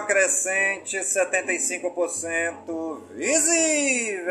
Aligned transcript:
crescente 0.06 0.98
75% 0.98 2.98
visível. 3.14 4.30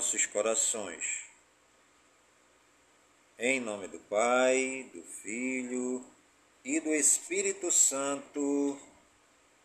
nossos 0.00 0.24
corações. 0.24 1.26
Em 3.38 3.60
nome 3.60 3.86
do 3.86 3.98
Pai, 3.98 4.90
do 4.94 5.02
Filho 5.02 6.02
e 6.64 6.80
do 6.80 6.88
Espírito 6.94 7.70
Santo. 7.70 8.80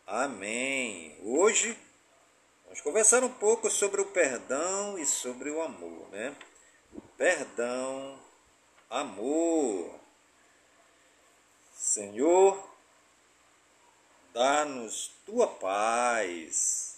Amém. 0.06 1.18
Hoje 1.24 1.78
vamos 2.66 2.82
conversar 2.82 3.24
um 3.24 3.32
pouco 3.32 3.70
sobre 3.70 4.02
o 4.02 4.08
perdão 4.08 5.00
e 5.00 5.06
sobre 5.06 5.50
o 5.50 5.62
amor, 5.62 6.10
né? 6.10 6.36
Perdão, 7.16 8.20
amor. 8.90 9.98
Senhor, 11.74 12.62
dá-nos 14.34 15.14
tua 15.26 15.48
paz 15.48 16.94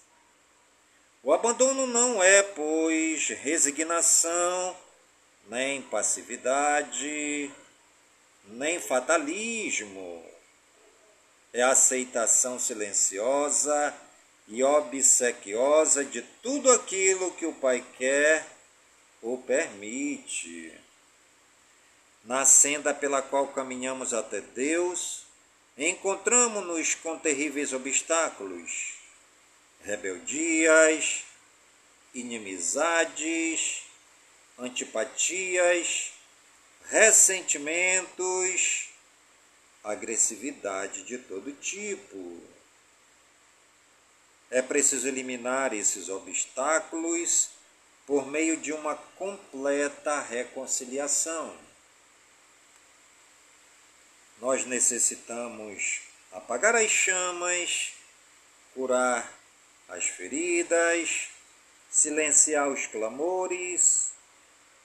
o 1.27 1.33
abandono 1.33 1.85
não 1.85 2.23
é, 2.23 2.41
pois, 2.41 3.27
resignação, 3.27 4.73
nem 5.49 5.81
passividade, 5.81 7.51
nem 8.45 8.79
fatalismo. 8.79 10.23
É 11.51 11.63
aceitação 11.63 12.57
silenciosa 12.57 13.93
e 14.47 14.63
obsequiosa 14.63 16.05
de 16.05 16.21
tudo 16.41 16.71
aquilo 16.71 17.31
que 17.31 17.45
o 17.45 17.53
Pai 17.55 17.83
quer 17.97 18.47
ou 19.21 19.37
permite. 19.37 20.71
Na 22.23 22.45
senda 22.45 22.93
pela 22.93 23.21
qual 23.21 23.49
caminhamos 23.49 24.13
até 24.13 24.39
Deus, 24.39 25.25
encontramos-nos 25.77 26.95
com 26.95 27.19
terríveis 27.19 27.73
obstáculos 27.73 28.96
rebeldias, 29.87 31.23
inimizades, 32.13 33.83
antipatias, 34.59 36.11
ressentimentos, 36.89 38.89
agressividade 39.81 41.03
de 41.03 41.17
todo 41.17 41.53
tipo. 41.53 42.43
É 44.51 44.61
preciso 44.61 45.07
eliminar 45.07 45.73
esses 45.73 46.09
obstáculos 46.09 47.51
por 48.05 48.27
meio 48.27 48.57
de 48.57 48.73
uma 48.73 48.95
completa 48.95 50.19
reconciliação. 50.19 51.57
Nós 54.41 54.65
necessitamos 54.65 56.01
apagar 56.31 56.75
as 56.75 56.91
chamas, 56.91 57.93
curar 58.73 59.36
as 59.87 60.05
feridas, 60.05 61.29
silenciar 61.89 62.67
os 62.67 62.85
clamores, 62.87 64.11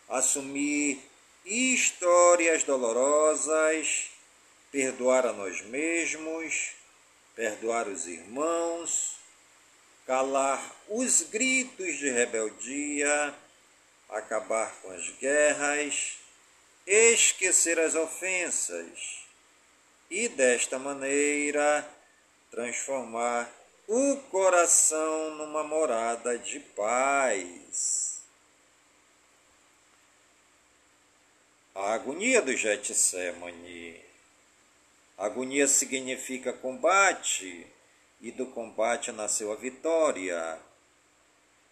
assumir 0.08 1.00
histórias 1.44 2.62
dolorosas, 2.62 4.10
perdoar 4.70 5.26
a 5.26 5.32
nós 5.32 5.60
mesmos, 5.62 6.72
perdoar 7.34 7.88
os 7.88 8.06
irmãos, 8.06 9.16
calar 10.06 10.76
os 10.88 11.22
gritos 11.22 11.96
de 11.96 12.10
rebeldia, 12.10 13.34
acabar 14.08 14.72
com 14.81 14.90
as 14.90 15.08
guerras, 15.19 16.19
esquecer 16.87 17.78
as 17.78 17.94
ofensas 17.94 19.25
e, 20.10 20.28
desta 20.28 20.78
maneira, 20.78 21.88
transformar 22.50 23.50
o 23.88 24.17
coração 24.31 25.34
numa 25.37 25.62
morada 25.62 26.38
de 26.38 26.61
paz. 26.61 28.23
A 31.75 31.94
agonia 31.94 32.40
do 32.43 32.55
Getsemane. 32.55 34.00
Agonia 35.17 35.67
significa 35.67 36.52
combate, 36.52 37.67
e 38.20 38.31
do 38.31 38.46
combate 38.46 39.11
nasceu 39.11 39.52
a 39.52 39.56
vitória, 39.56 40.61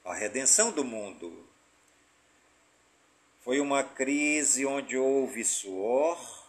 a 0.04 0.14
redenção 0.14 0.72
do 0.72 0.84
mundo. 0.84 1.46
Foi 3.44 3.60
uma 3.60 3.82
crise 3.82 4.66
onde 4.66 4.96
houve 4.96 5.44
suor, 5.44 6.46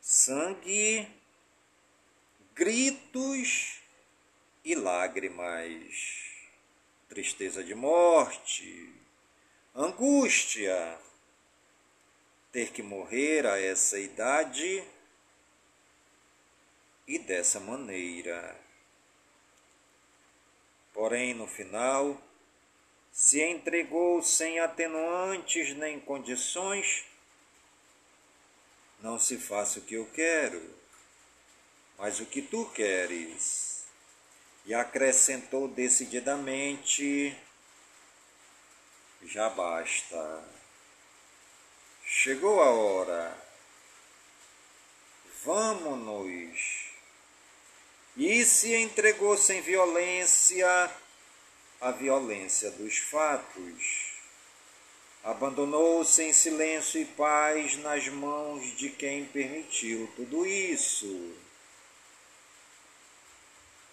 sangue, 0.00 1.08
gritos 2.58 3.78
e 4.64 4.74
lágrimas, 4.74 6.24
tristeza 7.08 7.62
de 7.62 7.72
morte, 7.72 8.92
angústia, 9.72 10.98
ter 12.50 12.72
que 12.72 12.82
morrer 12.82 13.46
a 13.46 13.60
essa 13.60 13.96
idade 13.96 14.82
e 17.06 17.16
dessa 17.20 17.60
maneira. 17.60 18.60
Porém, 20.92 21.34
no 21.34 21.46
final, 21.46 22.20
se 23.12 23.40
entregou 23.40 24.20
sem 24.20 24.58
atenuantes 24.58 25.76
nem 25.76 26.00
condições, 26.00 27.04
não 29.00 29.16
se 29.16 29.38
faça 29.38 29.78
o 29.78 29.82
que 29.82 29.94
eu 29.94 30.06
quero, 30.06 30.77
mas 31.98 32.20
o 32.20 32.26
que 32.26 32.40
tu 32.40 32.64
queres. 32.66 33.84
E 34.64 34.72
acrescentou 34.72 35.66
decididamente: 35.66 37.36
já 39.24 39.50
basta. 39.50 40.44
Chegou 42.04 42.62
a 42.62 42.70
hora. 42.70 43.36
Vamos-nos 45.44 46.88
e 48.16 48.44
se 48.44 48.74
entregou 48.74 49.36
sem 49.36 49.60
violência 49.62 50.90
à 51.80 51.90
violência 51.92 52.70
dos 52.72 52.98
fatos. 52.98 54.14
Abandonou-se 55.22 56.22
em 56.22 56.32
silêncio 56.32 57.00
e 57.00 57.04
paz 57.04 57.76
nas 57.76 58.08
mãos 58.08 58.76
de 58.76 58.90
quem 58.90 59.24
permitiu 59.26 60.10
tudo 60.16 60.44
isso 60.44 61.47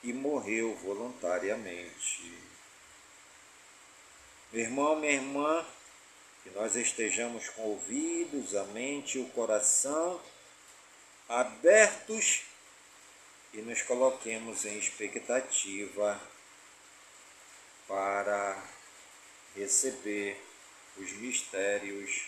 e 0.06 0.14
morreu 0.14 0.76
voluntariamente. 0.76 2.32
Meu 4.54 4.64
irmão, 4.64 4.96
minha 4.96 5.14
irmã, 5.14 5.66
que 6.44 6.52
nós 6.52 6.76
estejamos 6.76 7.50
com 7.50 7.64
ouvidos, 7.64 8.56
a 8.56 8.64
mente 8.66 9.18
e 9.18 9.22
o 9.22 9.30
coração 9.30 10.22
abertos 11.28 12.44
e 13.52 13.58
nos 13.58 13.82
coloquemos 13.82 14.64
em 14.64 14.78
expectativa 14.78 16.22
para 17.88 18.64
receber 19.56 20.40
os 20.98 21.12
mistérios 21.14 22.28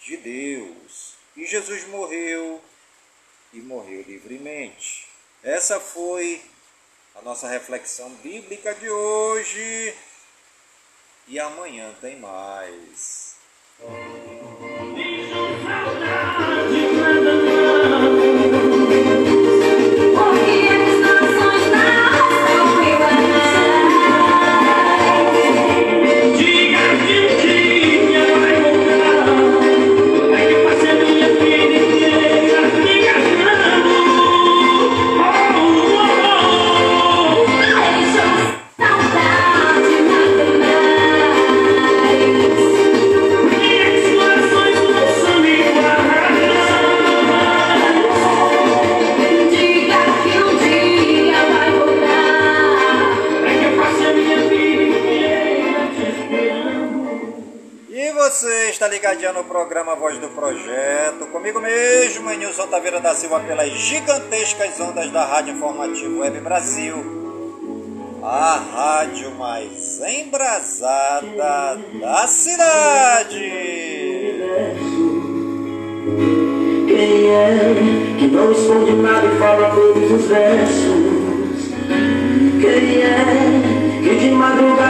de 0.00 0.16
Deus. 0.16 1.14
E 1.36 1.44
Jesus 1.44 1.86
morreu 1.88 2.64
e 3.52 3.60
morreu 3.60 4.02
livremente. 4.02 5.06
Essa 5.42 5.78
foi 5.78 6.42
a 7.18 7.22
nossa 7.22 7.48
reflexão 7.48 8.10
bíblica 8.16 8.74
de 8.74 8.88
hoje. 8.88 9.94
E 11.28 11.40
amanhã 11.40 11.92
tem 12.00 12.16
mais. 12.16 13.36
Ligadinha 58.88 59.32
no 59.32 59.44
programa 59.44 59.96
Voz 59.96 60.18
do 60.18 60.28
Projeto, 60.28 61.26
comigo 61.32 61.60
mesmo, 61.60 62.30
Nilson 62.30 62.66
Taveira 62.68 63.00
da 63.00 63.14
Silva, 63.14 63.40
pelas 63.40 63.70
gigantescas 63.70 64.78
ondas 64.80 65.10
da 65.10 65.24
Rádio 65.24 65.54
Informativo 65.54 66.20
Web 66.20 66.40
Brasil, 66.40 66.94
a 68.22 68.60
rádio 68.74 69.32
mais 69.32 70.00
embrasada 70.00 71.78
da 72.00 72.26
cidade. 72.28 73.40
Quem 76.86 77.30
é 77.30 77.74
que 78.18 78.26
não 78.28 78.52
esconde 78.52 78.92
nada 78.92 79.26
e 79.26 79.38
fala 79.38 79.74
todos 79.74 80.12
os 80.12 80.26
versos? 80.26 81.16
Quem 82.60 83.02
é 83.02 84.02
que 84.02 84.14
de 84.16 84.30
madrugada 84.30 84.85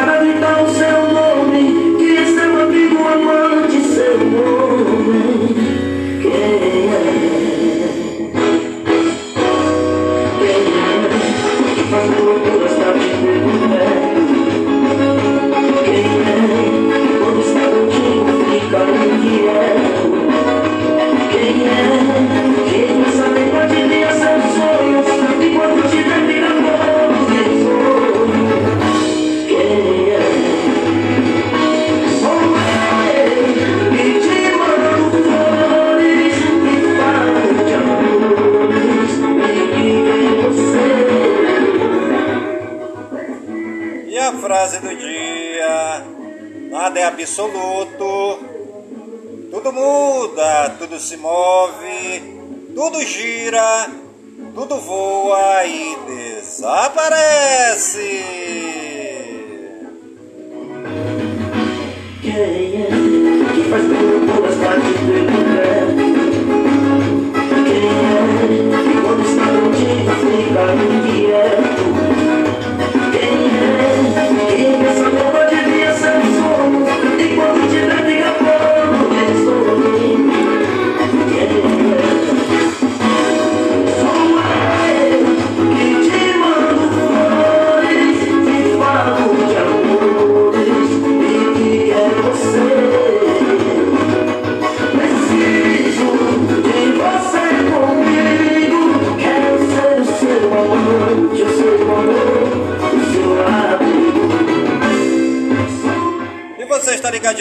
tudo 50.97 51.05
se 51.05 51.17
move, 51.19 52.23
tudo 52.75 53.05
gira, 53.05 53.87
tudo 54.55 54.81
voa 54.81 55.67
e 55.67 55.95
desaparece. 56.07 57.17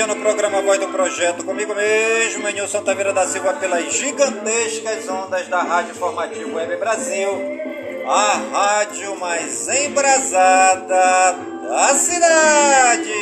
Ligadinho 0.05 0.07
no 0.07 0.15
programa 0.17 0.61
Voz 0.61 0.79
do 0.79 0.87
Projeto 0.89 1.43
comigo 1.43 1.73
mesmo, 1.73 2.47
Nilson 2.49 2.83
Taveira 2.83 3.11
da 3.11 3.27
Silva, 3.27 3.53
pelas 3.53 3.93
gigantescas 3.93 5.07
ondas 5.09 5.47
da 5.47 5.63
Rádio 5.63 5.91
Informativo 5.91 6.55
Web 6.55 6.77
Brasil, 6.77 7.29
a 8.07 8.39
rádio 8.53 9.19
mais 9.19 9.67
embrasada 9.67 11.35
da 11.67 11.93
cidade. 11.95 13.13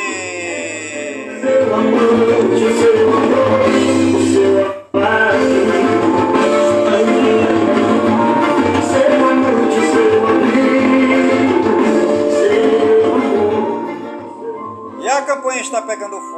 A 15.14 15.22
campanha 15.22 15.60
está 15.60 15.80
pegando 15.80 16.20
fogo 16.20 16.33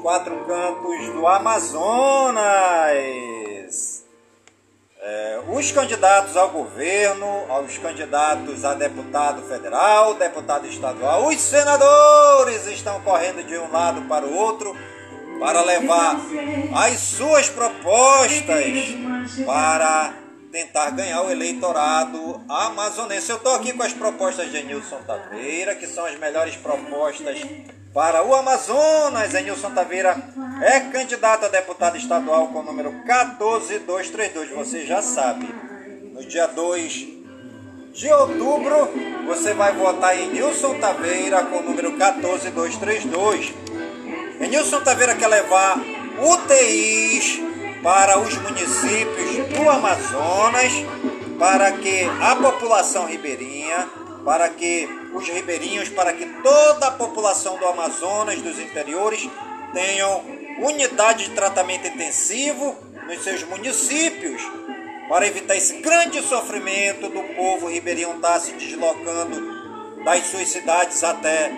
quatro 0.00 0.44
cantos 0.44 1.06
do 1.14 1.26
Amazonas. 1.26 2.40
É, 5.02 5.40
os 5.48 5.72
candidatos 5.72 6.36
ao 6.36 6.50
governo, 6.50 7.26
aos 7.48 7.78
candidatos 7.78 8.64
a 8.64 8.74
deputado 8.74 9.42
federal, 9.42 10.14
deputado 10.14 10.66
estadual, 10.66 11.26
os 11.26 11.40
senadores 11.40 12.66
estão 12.66 13.00
correndo 13.00 13.42
de 13.42 13.56
um 13.56 13.70
lado 13.72 14.02
para 14.02 14.26
o 14.26 14.34
outro 14.34 14.76
para 15.38 15.62
levar 15.62 16.20
as 16.74 17.00
suas 17.00 17.48
propostas 17.48 18.74
para 19.46 20.12
tentar 20.52 20.90
ganhar 20.90 21.22
o 21.22 21.30
eleitorado 21.30 22.42
amazonense. 22.46 23.30
Eu 23.30 23.36
estou 23.36 23.54
aqui 23.54 23.72
com 23.72 23.82
as 23.82 23.94
propostas 23.94 24.50
de 24.50 24.58
Enilson 24.58 25.00
Taveira, 25.06 25.74
que 25.74 25.86
são 25.86 26.04
as 26.04 26.18
melhores 26.18 26.56
propostas 26.56 27.38
para 27.92 28.24
o 28.24 28.34
Amazonas. 28.34 29.34
Enilson 29.34 29.70
Taveira 29.70 30.16
é 30.62 30.80
candidato 30.80 31.46
a 31.46 31.48
deputado 31.48 31.96
estadual 31.96 32.48
com 32.48 32.60
o 32.60 32.62
número 32.62 32.92
14232, 33.04 34.50
você 34.50 34.86
já 34.86 35.02
sabe. 35.02 35.48
No 36.12 36.24
dia 36.24 36.46
2 36.46 37.20
de 37.92 38.12
outubro, 38.12 38.88
você 39.26 39.52
vai 39.52 39.72
votar 39.72 40.16
em 40.16 40.30
Nilson 40.30 40.78
Taveira 40.78 41.44
com 41.44 41.58
o 41.58 41.62
número 41.62 41.92
14232. 41.96 43.52
Enilson 44.40 44.80
Taveira 44.80 45.14
quer 45.14 45.26
levar 45.26 45.78
UTIs 46.18 47.40
para 47.82 48.18
os 48.18 48.36
municípios 48.36 49.48
do 49.48 49.68
Amazonas, 49.68 50.72
para 51.38 51.72
que 51.72 52.04
a 52.20 52.36
população 52.36 53.06
ribeirinha, 53.06 53.88
para 54.24 54.48
que 54.50 54.99
os 55.14 55.28
ribeirinhos, 55.28 55.88
para 55.88 56.12
que 56.12 56.26
toda 56.42 56.86
a 56.86 56.92
população 56.92 57.58
do 57.58 57.66
Amazonas, 57.66 58.40
dos 58.40 58.58
interiores, 58.58 59.28
tenham 59.72 60.24
unidade 60.62 61.28
de 61.28 61.34
tratamento 61.34 61.86
intensivo 61.86 62.76
nos 63.06 63.22
seus 63.22 63.42
municípios, 63.44 64.42
para 65.08 65.26
evitar 65.26 65.56
esse 65.56 65.78
grande 65.78 66.22
sofrimento 66.22 67.08
do 67.08 67.22
povo 67.34 67.68
ribeirinho 67.68 68.14
estar 68.14 68.38
se 68.38 68.52
deslocando 68.52 69.60
das 70.04 70.26
suas 70.26 70.48
cidades 70.48 71.02
até 71.02 71.50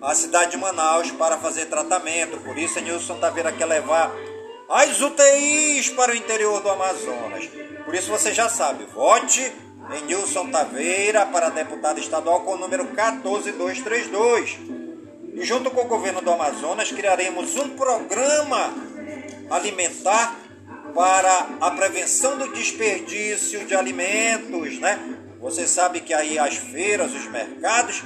a 0.00 0.14
cidade 0.14 0.52
de 0.52 0.56
Manaus 0.58 1.10
para 1.10 1.38
fazer 1.38 1.66
tratamento. 1.66 2.38
Por 2.38 2.56
isso, 2.56 2.80
Nilson 2.80 3.18
Taveira 3.18 3.50
quer 3.50 3.66
levar 3.66 4.12
as 4.68 5.00
UTIs 5.00 5.88
para 5.90 6.12
o 6.12 6.14
interior 6.14 6.62
do 6.62 6.70
Amazonas. 6.70 7.48
Por 7.84 7.94
isso, 7.94 8.10
você 8.10 8.32
já 8.32 8.48
sabe, 8.48 8.84
vote 8.94 9.52
em 9.94 10.04
Nilson 10.04 10.50
Taveira 10.50 11.26
para 11.26 11.48
deputado 11.48 11.98
estadual 11.98 12.40
com 12.40 12.52
o 12.54 12.58
número 12.58 12.86
14232. 12.86 14.58
E 15.34 15.44
junto 15.44 15.70
com 15.70 15.82
o 15.82 15.88
governo 15.88 16.20
do 16.20 16.30
Amazonas, 16.30 16.90
criaremos 16.90 17.56
um 17.56 17.70
programa 17.70 18.74
alimentar 19.50 20.36
para 20.94 21.46
a 21.60 21.70
prevenção 21.70 22.36
do 22.38 22.52
desperdício 22.52 23.64
de 23.64 23.74
alimentos, 23.74 24.78
né? 24.78 24.98
Você 25.40 25.66
sabe 25.66 26.00
que 26.00 26.12
aí 26.12 26.38
as 26.38 26.56
feiras, 26.56 27.14
os 27.14 27.26
mercados 27.26 28.02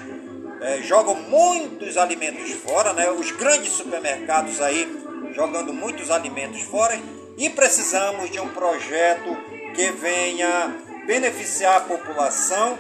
eh, 0.61 0.83
jogam 0.83 1.15
muitos 1.15 1.97
alimentos 1.97 2.51
fora, 2.53 2.93
né? 2.93 3.11
Os 3.11 3.31
grandes 3.31 3.73
supermercados 3.73 4.61
aí 4.61 4.87
jogando 5.35 5.73
muitos 5.73 6.11
alimentos 6.11 6.61
fora 6.63 7.01
e 7.39 7.49
precisamos 7.49 8.31
de 8.31 8.39
um 8.39 8.49
projeto 8.49 9.37
que 9.75 9.91
venha 9.93 10.77
beneficiar 11.07 11.77
a 11.77 11.81
população 11.81 12.79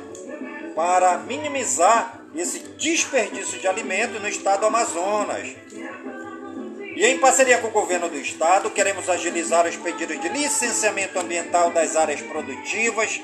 para 0.74 1.18
minimizar 1.18 2.20
esse 2.34 2.60
desperdício 2.78 3.58
de 3.58 3.68
alimento 3.68 4.18
no 4.20 4.28
estado 4.28 4.60
do 4.60 4.66
Amazonas. 4.66 5.54
E 6.94 7.06
em 7.06 7.18
parceria 7.18 7.58
com 7.58 7.68
o 7.68 7.72
governo 7.72 8.08
do 8.08 8.18
estado, 8.18 8.70
queremos 8.70 9.08
agilizar 9.08 9.66
os 9.66 9.76
pedidos 9.76 10.20
de 10.20 10.28
licenciamento 10.28 11.18
ambiental 11.18 11.70
das 11.70 11.96
áreas 11.96 12.20
produtivas, 12.20 13.20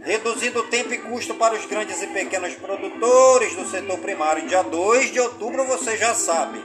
reduzindo 0.00 0.60
o 0.60 0.64
tempo 0.64 0.92
e 0.92 0.98
custo 0.98 1.34
para 1.34 1.54
os 1.54 1.64
grandes 1.66 2.02
e 2.02 2.06
pequenos 2.08 2.54
produtores 2.54 3.54
do 3.54 3.70
setor 3.70 3.98
primário. 3.98 4.46
Dia 4.46 4.62
2 4.62 5.12
de 5.12 5.20
outubro, 5.20 5.64
você 5.64 5.96
já 5.96 6.14
sabe. 6.14 6.58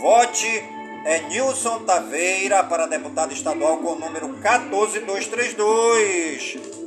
Vote 0.00 0.64
é 1.04 1.20
Nilson 1.28 1.80
Taveira 1.80 2.64
para 2.64 2.86
deputado 2.86 3.32
estadual 3.32 3.78
com 3.78 3.92
o 3.92 3.98
número 3.98 4.28
14232. 4.40 6.79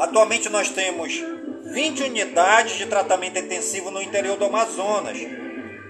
Atualmente 0.00 0.48
nós 0.48 0.70
temos 0.70 1.12
20 1.62 2.04
unidades 2.04 2.78
de 2.78 2.86
tratamento 2.86 3.38
intensivo 3.38 3.90
no 3.90 4.00
interior 4.00 4.38
do 4.38 4.46
Amazonas. 4.46 5.18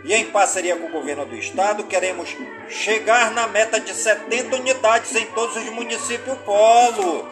E 0.05 0.13
em 0.13 0.25
parceria 0.33 0.75
com 0.75 0.89
o 0.89 0.91
governo 0.91 1.25
do 1.25 1.37
estado, 1.37 1.85
queremos 1.85 2.37
chegar 2.69 3.31
na 3.31 3.47
meta 3.47 3.79
de 3.79 3.95
70 3.95 4.57
unidades 4.57 5.15
em 5.15 5.27
todos 5.27 5.55
os 5.55 5.71
municípios 5.71 6.37
polo. 6.39 7.29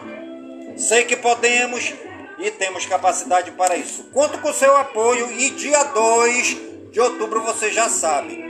Sei 0.77 1.03
que 1.03 1.17
podemos 1.17 1.93
e 2.37 2.49
temos 2.49 2.85
capacidade 2.85 3.51
para 3.51 3.75
isso. 3.75 4.05
Conto 4.13 4.37
com 4.37 4.53
seu 4.53 4.77
apoio 4.77 5.29
e 5.33 5.49
dia 5.49 5.83
2 5.83 6.57
de 6.93 7.01
outubro 7.01 7.43
você 7.43 7.73
já 7.73 7.89
sabe. 7.89 8.41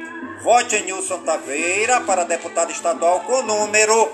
Vote 0.44 0.76
em 0.76 0.84
Nilson 0.84 1.24
Taveira 1.24 2.02
para 2.02 2.26
deputado 2.26 2.72
estadual 2.72 3.22
com 3.22 3.40
o 3.40 3.44
número 3.44 4.08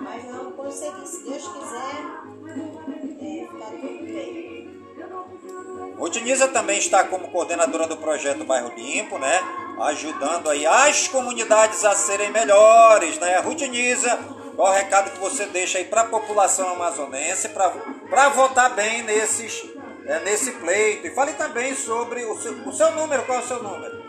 Mas 0.00 0.24
vamos 0.24 0.56
conseguir, 0.56 1.06
se 1.06 1.22
Deus 1.22 1.46
quiser, 1.48 1.96
é, 2.48 3.46
ficar 3.46 3.66
tudo 3.72 4.04
bem. 4.06 4.82
Rutiniza 5.98 6.48
também 6.48 6.78
está 6.78 7.04
como 7.04 7.28
coordenadora 7.28 7.86
do 7.86 7.98
projeto 7.98 8.42
Bairro 8.42 8.74
Limpo, 8.74 9.18
né? 9.18 9.38
Ajudando 9.80 10.48
aí 10.48 10.64
as 10.66 11.08
comunidades 11.08 11.84
a 11.84 11.94
serem 11.94 12.30
melhores, 12.30 13.18
né? 13.18 13.38
Rutiniza, 13.40 14.18
qual 14.56 14.72
o 14.72 14.74
recado 14.74 15.10
que 15.10 15.18
você 15.18 15.44
deixa 15.44 15.76
aí 15.76 15.84
para 15.84 16.00
a 16.00 16.06
população 16.06 16.70
amazonense 16.70 17.50
para 17.50 18.28
votar 18.30 18.74
bem 18.74 19.02
nesses 19.02 19.62
é, 20.06 20.20
nesse 20.20 20.52
pleito? 20.52 21.06
E 21.06 21.14
fale 21.14 21.34
também 21.34 21.74
sobre 21.74 22.24
o 22.24 22.34
seu, 22.40 22.66
o 22.66 22.72
seu 22.72 22.92
número, 22.92 23.24
qual 23.24 23.40
é 23.40 23.42
o 23.42 23.46
seu 23.46 23.62
número? 23.62 24.01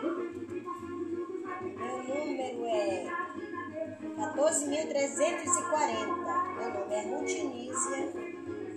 Número 2.53 2.67
é 2.67 3.05
14.340. 4.17 6.03
Meu 6.55 6.69
nome 6.69 6.93
é 6.93 7.01
Rutinísia, 7.01 8.13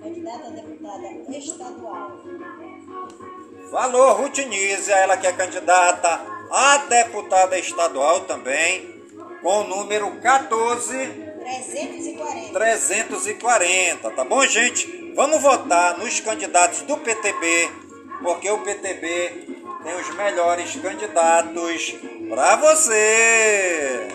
candidata 0.03 0.47
a 0.47 0.51
deputada 0.51 1.09
estadual. 1.37 2.19
Falou, 3.71 4.15
Rutinísia, 4.15 4.95
ela 4.95 5.17
que 5.19 5.27
é 5.27 5.33
candidata 5.33 6.21
a 6.51 6.79
deputada 6.89 7.59
estadual 7.59 8.21
também, 8.21 9.03
com 9.43 9.61
o 9.61 9.65
número 9.65 10.11
14. 10.21 10.97
340. 11.47 12.53
340, 12.53 14.11
tá 14.11 14.25
bom, 14.25 14.45
gente? 14.47 15.13
Vamos 15.15 15.43
votar 15.43 15.99
nos 15.99 16.19
candidatos 16.21 16.81
do 16.83 16.97
PTB, 16.97 17.71
porque 18.23 18.51
o 18.51 18.59
PTB 18.59 19.57
tem 19.85 19.95
os 20.01 20.15
melhores 20.17 20.75
candidatos 20.77 21.95
para 22.29 22.57
você. 22.57 24.09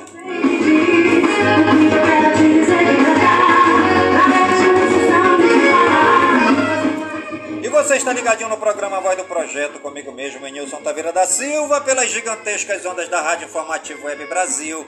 E 7.61 7.69
você 7.69 7.95
está 7.95 8.13
ligadinho 8.13 8.49
no 8.49 8.57
programa 8.57 8.99
Voz 8.99 9.17
do 9.17 9.23
Projeto, 9.23 9.79
comigo 9.79 10.11
mesmo, 10.11 10.45
Nilson 10.45 10.81
Taveira 10.81 11.13
da 11.13 11.25
Silva, 11.25 11.81
pelas 11.81 12.09
gigantescas 12.09 12.85
ondas 12.85 13.07
da 13.09 13.21
Rádio 13.21 13.45
Informativo 13.45 14.05
Web 14.05 14.25
Brasil, 14.25 14.85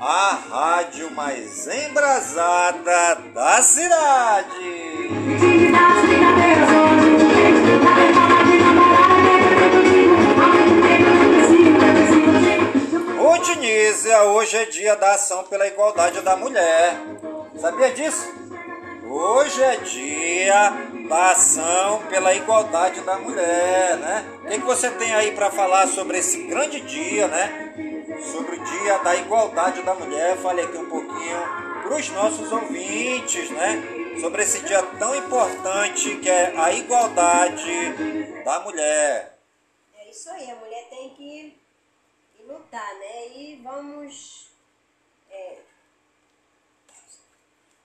a 0.00 0.38
rádio 0.50 1.10
mais 1.12 1.66
embrasada 1.66 3.14
da 3.32 3.62
cidade. 3.62 4.56
Ô 13.36 13.38
Dinísia, 13.38 14.22
hoje 14.22 14.56
é 14.56 14.64
dia 14.64 14.96
da 14.96 15.12
ação 15.12 15.44
pela 15.44 15.66
igualdade 15.66 16.22
da 16.22 16.34
mulher. 16.36 16.94
Sabia 17.60 17.90
disso? 17.90 18.26
Hoje 19.06 19.62
é 19.62 19.76
dia 19.76 20.72
da 21.06 21.32
ação 21.32 22.02
pela 22.08 22.32
igualdade 22.32 23.02
da 23.02 23.18
mulher, 23.18 23.98
né? 23.98 24.24
O 24.42 24.46
que, 24.46 24.54
que 24.58 24.64
você 24.64 24.90
tem 24.90 25.12
aí 25.12 25.32
para 25.32 25.50
falar 25.50 25.86
sobre 25.86 26.16
esse 26.16 26.44
grande 26.44 26.80
dia, 26.80 27.28
né? 27.28 27.74
Sobre 28.32 28.56
o 28.56 28.64
dia 28.64 28.98
da 29.00 29.14
igualdade 29.14 29.82
da 29.82 29.92
mulher. 29.92 30.38
Falei 30.38 30.64
aqui 30.64 30.78
um 30.78 30.88
pouquinho 30.88 31.38
para 31.82 31.94
os 31.94 32.08
nossos 32.08 32.50
ouvintes, 32.50 33.50
né? 33.50 33.82
Sobre 34.18 34.44
esse 34.44 34.60
dia 34.60 34.82
tão 34.98 35.14
importante 35.14 36.16
que 36.16 36.30
é 36.30 36.54
a 36.56 36.72
igualdade 36.72 37.92
da 38.46 38.60
mulher. 38.60 39.38
É 39.94 40.10
isso 40.10 40.30
aí, 40.30 40.50
a 40.50 40.54
mulher 40.54 40.88
tem 40.88 41.10
que 41.10 41.65
lutar, 42.46 42.94
né? 42.96 43.28
E 43.28 43.56
vamos. 43.62 44.50
é, 45.30 45.58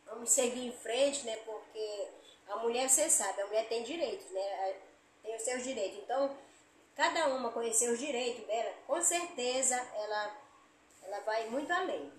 vamos 0.06 0.30
seguir 0.30 0.68
em 0.68 0.72
frente, 0.72 1.26
né? 1.26 1.38
Porque 1.46 2.08
a 2.48 2.58
mulher, 2.58 2.90
você 2.90 3.10
sabe, 3.10 3.42
a 3.42 3.48
mulher 3.48 3.68
tem 3.68 3.84
direitos, 3.84 4.30
né? 4.32 4.76
Tem 5.24 5.36
os 5.36 5.42
seus 5.42 5.64
direitos. 5.64 6.00
Então, 6.00 6.36
cada 6.96 7.28
uma 7.28 7.52
conhecer 7.52 7.90
os 7.90 8.00
direitos 8.00 8.46
dela, 8.46 8.72
com 8.86 9.02
certeza 9.02 9.76
ela, 9.76 10.32
ela 11.04 11.20
vai 11.22 11.48
muito 11.50 11.72
além. 11.72 12.12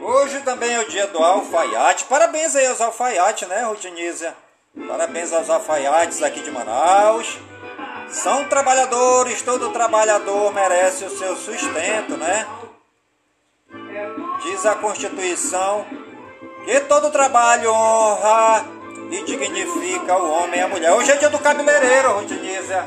Hoje 0.00 0.40
também 0.42 0.72
é 0.72 0.80
o 0.80 0.88
dia 0.88 1.06
do 1.08 1.18
alfaiate. 1.18 2.04
Parabéns 2.04 2.56
aí 2.56 2.66
aos 2.66 2.80
alfaiates, 2.80 3.48
né, 3.48 3.62
Rutinísia? 3.62 4.34
Parabéns 4.86 5.32
aos 5.32 5.50
alfaiates 5.50 6.22
aqui 6.22 6.40
de 6.40 6.50
Manaus. 6.50 7.38
São 8.10 8.44
trabalhadores, 8.44 9.42
todo 9.42 9.70
trabalhador 9.70 10.52
merece 10.52 11.04
o 11.04 11.10
seu 11.10 11.36
sustento, 11.36 12.16
né? 12.16 12.46
Diz 14.42 14.64
a 14.64 14.74
Constituição 14.76 15.84
que 16.64 16.80
todo 16.80 17.10
trabalho 17.10 17.70
honra 17.70 18.64
e 19.10 19.22
dignifica 19.24 20.16
o 20.16 20.30
homem 20.30 20.60
e 20.60 20.62
a 20.62 20.68
mulher. 20.68 20.92
Hoje 20.92 21.12
é 21.12 21.16
dia 21.16 21.28
do 21.28 21.38
cabeleireiro, 21.38 22.12
Rutinísia. 22.14 22.86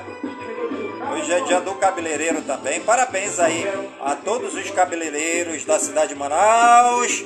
Hoje 1.14 1.34
é 1.34 1.42
dia 1.42 1.62
do 1.62 1.76
cabeleireiro 1.76 2.42
também. 2.42 2.80
Parabéns 2.82 3.40
aí 3.40 3.66
a 4.04 4.16
todos 4.16 4.56
os 4.56 4.72
cabeleireiros 4.72 5.66
da 5.66 5.78
cidade 5.78 6.14
de 6.14 6.16
Manaus, 6.16 7.24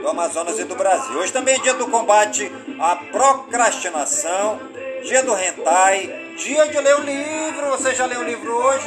do 0.00 0.08
Amazonas 0.08 0.58
e 0.58 0.64
do 0.64 0.74
Brasil. 0.76 1.18
Hoje 1.18 1.32
também 1.32 1.56
é 1.56 1.58
dia 1.58 1.74
do 1.74 1.88
combate 1.88 2.50
à 2.80 2.96
procrastinação, 2.96 4.60
dia 5.02 5.22
do 5.22 5.36
hentai, 5.36 6.23
dia 6.36 6.68
de 6.68 6.78
ler 6.78 6.96
o 6.96 7.02
livro. 7.02 7.70
Você 7.70 7.94
já 7.94 8.06
leu 8.06 8.20
o 8.20 8.24
livro 8.24 8.52
hoje? 8.54 8.86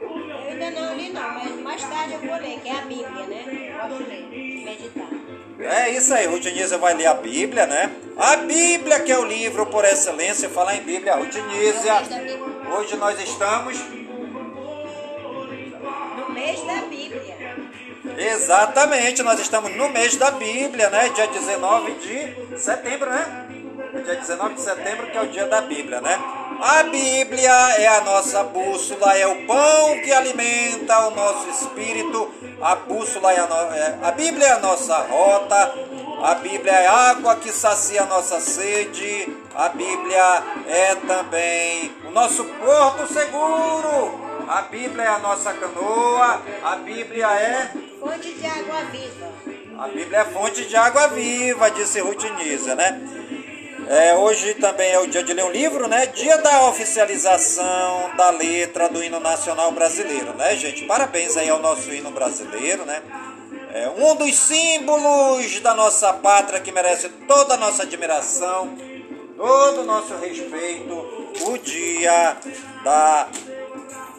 Eu 0.00 0.50
ainda 0.50 0.70
não 0.70 0.96
li 0.96 1.10
não, 1.10 1.30
mas 1.34 1.60
mais 1.60 1.82
tarde 1.82 2.14
eu 2.14 2.20
vou 2.20 2.36
ler, 2.36 2.60
que 2.60 2.68
é 2.68 2.72
a 2.72 2.82
Bíblia, 2.82 3.26
né? 3.26 3.44
Ler, 3.46 4.64
meditar. 4.64 5.08
É 5.60 5.90
isso 5.90 6.14
aí, 6.14 6.26
Rutinísia 6.26 6.78
vai 6.78 6.94
ler 6.94 7.06
a 7.06 7.14
Bíblia, 7.14 7.66
né? 7.66 7.90
A 8.16 8.36
Bíblia, 8.36 9.00
que 9.00 9.12
é 9.12 9.18
o 9.18 9.24
livro 9.24 9.66
por 9.66 9.84
excelência, 9.84 10.48
falar 10.48 10.76
em 10.76 10.82
Bíblia, 10.82 11.16
Rutinísia. 11.16 11.94
Hoje 12.76 12.96
nós 12.96 13.20
estamos 13.20 13.78
No 16.16 16.32
mês 16.32 16.60
da 16.62 16.82
Bíblia. 16.82 17.38
Exatamente, 18.16 19.22
nós 19.22 19.38
estamos 19.38 19.74
no 19.76 19.88
mês 19.90 20.16
da 20.16 20.30
Bíblia, 20.30 20.90
né? 20.90 21.10
Dia 21.10 21.26
19 21.26 21.92
de 21.92 22.58
setembro, 22.58 23.10
né? 23.10 23.49
Dia 23.92 24.14
19 24.14 24.54
de 24.54 24.60
setembro, 24.60 25.06
que 25.08 25.18
é 25.18 25.20
o 25.20 25.26
dia 25.26 25.46
da 25.46 25.62
Bíblia, 25.62 26.00
né? 26.00 26.16
A 26.60 26.84
Bíblia 26.84 27.50
é 27.50 27.88
a 27.88 28.00
nossa 28.02 28.44
bússola, 28.44 29.16
é 29.16 29.26
o 29.26 29.46
pão 29.46 30.00
que 30.00 30.12
alimenta 30.12 31.08
o 31.08 31.10
nosso 31.10 31.50
espírito. 31.50 32.32
A 32.62 32.76
bússola 32.76 33.32
é 33.32 33.40
a, 33.40 33.46
no... 33.46 33.54
é... 33.74 33.98
a 34.02 34.12
Bíblia 34.12 34.46
é 34.46 34.52
a 34.52 34.58
nossa 34.60 34.96
rota. 34.98 35.74
A 36.22 36.34
Bíblia 36.36 36.72
é 36.72 36.86
a 36.86 36.92
água 37.10 37.34
que 37.36 37.50
sacia 37.50 38.02
a 38.02 38.06
nossa 38.06 38.38
sede. 38.38 39.36
A 39.56 39.70
Bíblia 39.70 40.42
é 40.68 40.94
também 40.94 41.92
o 42.04 42.10
nosso 42.12 42.44
porto 42.44 43.12
seguro. 43.12 44.20
A 44.46 44.62
Bíblia 44.62 45.02
é 45.02 45.08
a 45.08 45.18
nossa 45.18 45.52
canoa. 45.52 46.40
A 46.62 46.76
Bíblia 46.76 47.26
é 47.26 47.70
Fonte 48.00 48.32
de 48.32 48.46
água 48.46 48.82
viva. 48.84 49.32
a 49.78 49.88
Bíblia 49.88 50.18
é 50.20 50.24
fonte 50.24 50.64
de 50.64 50.76
água 50.76 51.08
viva, 51.08 51.70
disse 51.70 52.00
Ruth 52.00 52.24
Nisa, 52.38 52.74
né? 52.74 53.19
É, 53.90 54.14
hoje 54.14 54.54
também 54.54 54.92
é 54.92 55.00
o 55.00 55.08
dia 55.08 55.20
de 55.20 55.32
ler 55.32 55.44
um 55.44 55.50
livro, 55.50 55.88
né? 55.88 56.06
Dia 56.06 56.38
da 56.38 56.68
oficialização 56.68 58.14
da 58.16 58.30
letra 58.30 58.88
do 58.88 59.02
hino 59.02 59.18
nacional 59.18 59.72
brasileiro, 59.72 60.32
né, 60.34 60.56
gente? 60.56 60.84
Parabéns 60.84 61.36
aí 61.36 61.50
ao 61.50 61.58
nosso 61.58 61.92
hino 61.92 62.12
brasileiro, 62.12 62.84
né? 62.84 63.02
É 63.74 63.88
um 63.88 64.14
dos 64.14 64.38
símbolos 64.38 65.58
da 65.58 65.74
nossa 65.74 66.12
pátria 66.12 66.60
que 66.60 66.70
merece 66.70 67.08
toda 67.26 67.54
a 67.54 67.56
nossa 67.56 67.82
admiração, 67.82 68.78
todo 69.36 69.80
o 69.80 69.84
nosso 69.84 70.14
respeito, 70.18 70.94
o 71.48 71.58
dia 71.58 72.36
da 72.84 73.26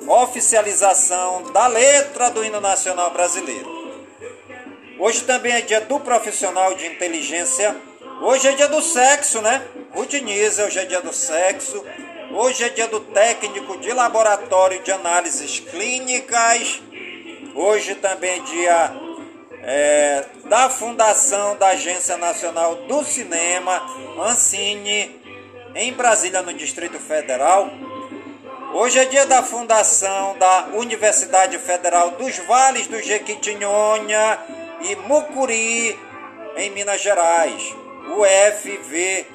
oficialização 0.05 1.43
da 1.53 1.67
letra 1.67 2.29
do 2.29 2.43
hino 2.43 2.59
nacional 2.59 3.11
brasileiro. 3.11 3.71
Hoje 4.99 5.23
também 5.23 5.53
é 5.53 5.61
dia 5.61 5.79
do 5.79 5.97
profissional 5.97 6.73
de 6.73 6.87
inteligência. 6.87 7.89
Hoje 8.23 8.47
é 8.47 8.51
dia 8.51 8.67
do 8.67 8.83
sexo, 8.83 9.41
né? 9.41 9.65
Rutiniza, 9.95 10.65
hoje 10.65 10.77
é 10.77 10.85
dia 10.85 11.01
do 11.01 11.11
sexo. 11.11 11.83
Hoje 12.31 12.63
é 12.63 12.69
dia 12.69 12.87
do 12.87 12.99
técnico 12.99 13.79
de 13.79 13.91
laboratório 13.91 14.79
de 14.83 14.91
análises 14.91 15.59
clínicas. 15.59 16.83
Hoje 17.55 17.95
também 17.95 18.37
é 18.37 18.39
dia 18.43 18.91
é, 19.63 20.25
da 20.45 20.69
fundação 20.69 21.55
da 21.55 21.69
Agência 21.69 22.15
Nacional 22.15 22.75
do 22.87 23.03
Cinema, 23.03 23.81
Ancine, 24.19 25.19
em 25.73 25.91
Brasília, 25.91 26.43
no 26.43 26.53
Distrito 26.53 26.99
Federal. 26.99 27.71
Hoje 28.75 28.99
é 28.99 29.05
dia 29.05 29.25
da 29.25 29.41
fundação 29.41 30.37
da 30.37 30.67
Universidade 30.73 31.57
Federal 31.57 32.11
dos 32.11 32.37
Vales 32.37 32.85
do 32.85 33.01
Jequitinhonha 33.01 34.39
e 34.81 34.95
Mucuri, 34.95 35.99
em 36.55 36.69
Minas 36.69 37.01
Gerais, 37.01 37.80
UFVJM. 38.11 39.25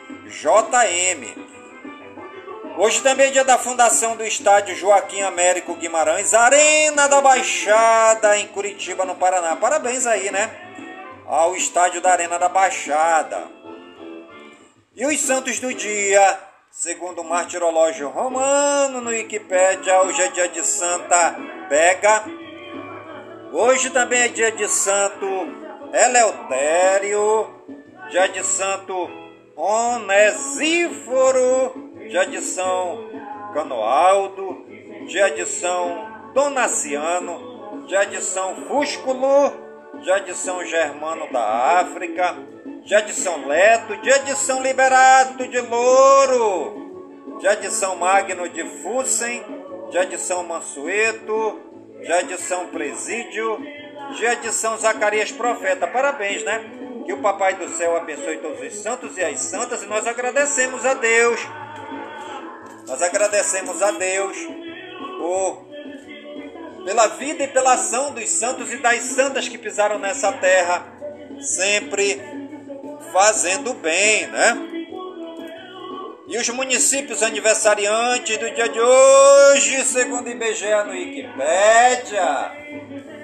Hoje 2.79 3.01
também 3.03 3.29
é 3.29 3.31
dia 3.31 3.45
da 3.45 3.57
fundação 3.57 4.17
do 4.17 4.25
estádio 4.25 4.77
Joaquim 4.77 5.23
Américo 5.23 5.75
Guimarães, 5.75 6.35
Arena 6.35 7.09
da 7.09 7.23
Baixada, 7.23 8.37
em 8.37 8.47
Curitiba, 8.49 9.07
no 9.07 9.15
Paraná. 9.15 9.57
Parabéns 9.57 10.07
aí, 10.07 10.31
né? 10.31 10.51
Ao 11.27 11.57
estádio 11.57 12.03
da 12.03 12.12
Arena 12.12 12.39
da 12.39 12.51
Baixada. 12.51 13.45
E 14.95 15.07
os 15.07 15.19
santos 15.21 15.59
do 15.59 15.73
dia, 15.73 16.39
segundo 16.71 17.23
o 17.23 17.25
martirológio 17.25 18.11
romano 18.11 19.01
no 19.01 19.09
Wikipédia, 19.09 20.03
hoje 20.03 20.21
é 20.21 20.29
dia 20.29 20.49
de 20.49 20.62
Santa 20.62 21.35
Bega. 21.71 22.25
Hoje 23.53 23.89
também 23.89 24.21
é 24.21 24.29
dia 24.29 24.53
de 24.53 24.69
Santo 24.69 25.27
Eleutério, 25.95 27.56
dia 28.11 28.29
de 28.29 28.45
Santo 28.45 29.11
Onesíforo, 29.57 31.12
de 32.09 32.16
adição 32.16 33.11
Canoaldo, 33.53 34.64
de 35.07 35.21
adição 35.21 36.31
Donaciano, 36.33 37.85
de 37.87 37.97
adição 37.97 38.55
Fúsculo, 38.69 39.53
de 40.03 40.11
adição 40.12 40.64
Germano 40.64 41.31
da 41.33 41.81
África, 41.81 42.37
de 42.85 42.95
adição 42.95 43.47
Leto, 43.47 43.97
de 43.97 44.12
adição 44.12 44.62
Liberato 44.62 45.49
de 45.49 45.61
Louro, 45.61 47.38
de 47.40 47.49
adição 47.49 47.97
Magno 47.97 48.49
de 48.49 48.62
Fussen, 48.83 49.42
de 49.90 49.99
adição 49.99 50.45
Mansueto, 50.45 51.61
de 52.03 52.12
adição 52.12 52.69
Presídio, 52.69 53.59
de 54.16 54.27
adição 54.27 54.77
Zacarias 54.77 55.33
Profeta. 55.33 55.87
Parabéns, 55.87 56.45
né? 56.45 56.76
Que 57.07 57.12
o 57.12 57.23
Papai 57.23 57.55
do 57.55 57.69
Céu 57.69 57.97
abençoe 57.97 58.38
todos 58.38 58.61
os 58.61 58.75
santos 58.83 59.16
e 59.16 59.25
as 59.25 59.38
santas 59.38 59.83
e 59.83 59.87
nós 59.87 60.07
agradecemos 60.07 60.85
a 60.85 60.95
Deus 60.95 61.40
nós 62.87 63.03
agradecemos 63.03 63.83
a 63.83 63.90
Deus 63.90 64.37
por, 65.19 65.66
pela 66.85 67.09
vida 67.09 67.42
e 67.42 67.49
pela 67.49 67.75
ação 67.75 68.12
dos 68.12 68.29
santos 68.29 68.73
e 68.73 68.77
das 68.77 69.03
santas 69.03 69.49
que 69.49 69.59
pisaram 69.59 69.99
nessa 69.99 70.33
terra, 70.33 70.87
sempre 71.40 72.21
fazendo 73.12 73.75
bem, 73.75 74.29
né? 74.29 74.57
E 76.29 76.38
os 76.38 76.49
municípios 76.51 77.23
aniversariantes 77.25 78.37
do 78.38 78.51
dia 78.53 78.69
de 78.69 78.81
hoje, 78.81 79.85
segundo 79.85 80.29
IBGE 80.29 80.85
no 80.85 80.92
Wikipédia, 80.92 82.53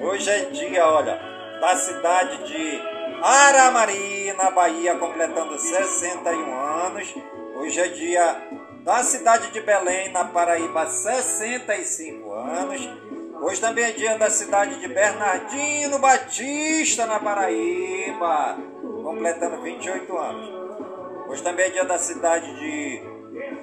hoje 0.00 0.28
é 0.30 0.40
dia, 0.46 0.86
olha, 0.86 1.20
da 1.60 1.76
cidade 1.76 2.48
de 2.48 2.80
Aramari, 3.22 4.32
na 4.32 4.50
Bahia, 4.50 4.96
completando 4.96 5.56
61 5.56 6.60
anos. 6.60 7.14
Hoje 7.54 7.78
é 7.78 7.86
dia 7.86 8.48
da 8.82 9.04
cidade 9.04 9.52
de 9.52 9.60
Belém, 9.60 10.10
na 10.10 10.24
Paraíba, 10.24 10.84
65 10.86 12.32
anos. 12.32 12.80
Hoje 13.40 13.60
também 13.60 13.84
é 13.84 13.92
dia 13.92 14.18
da 14.18 14.28
cidade 14.28 14.80
de 14.80 14.88
Bernardino 14.88 16.00
Batista, 16.00 17.06
na 17.06 17.20
Paraíba, 17.20 18.58
completando 19.04 19.62
28 19.62 20.18
anos. 20.18 20.50
Hoje 21.28 21.42
também 21.44 21.66
é 21.66 21.70
dia 21.70 21.84
da 21.84 22.00
cidade 22.00 22.52
de 22.58 23.02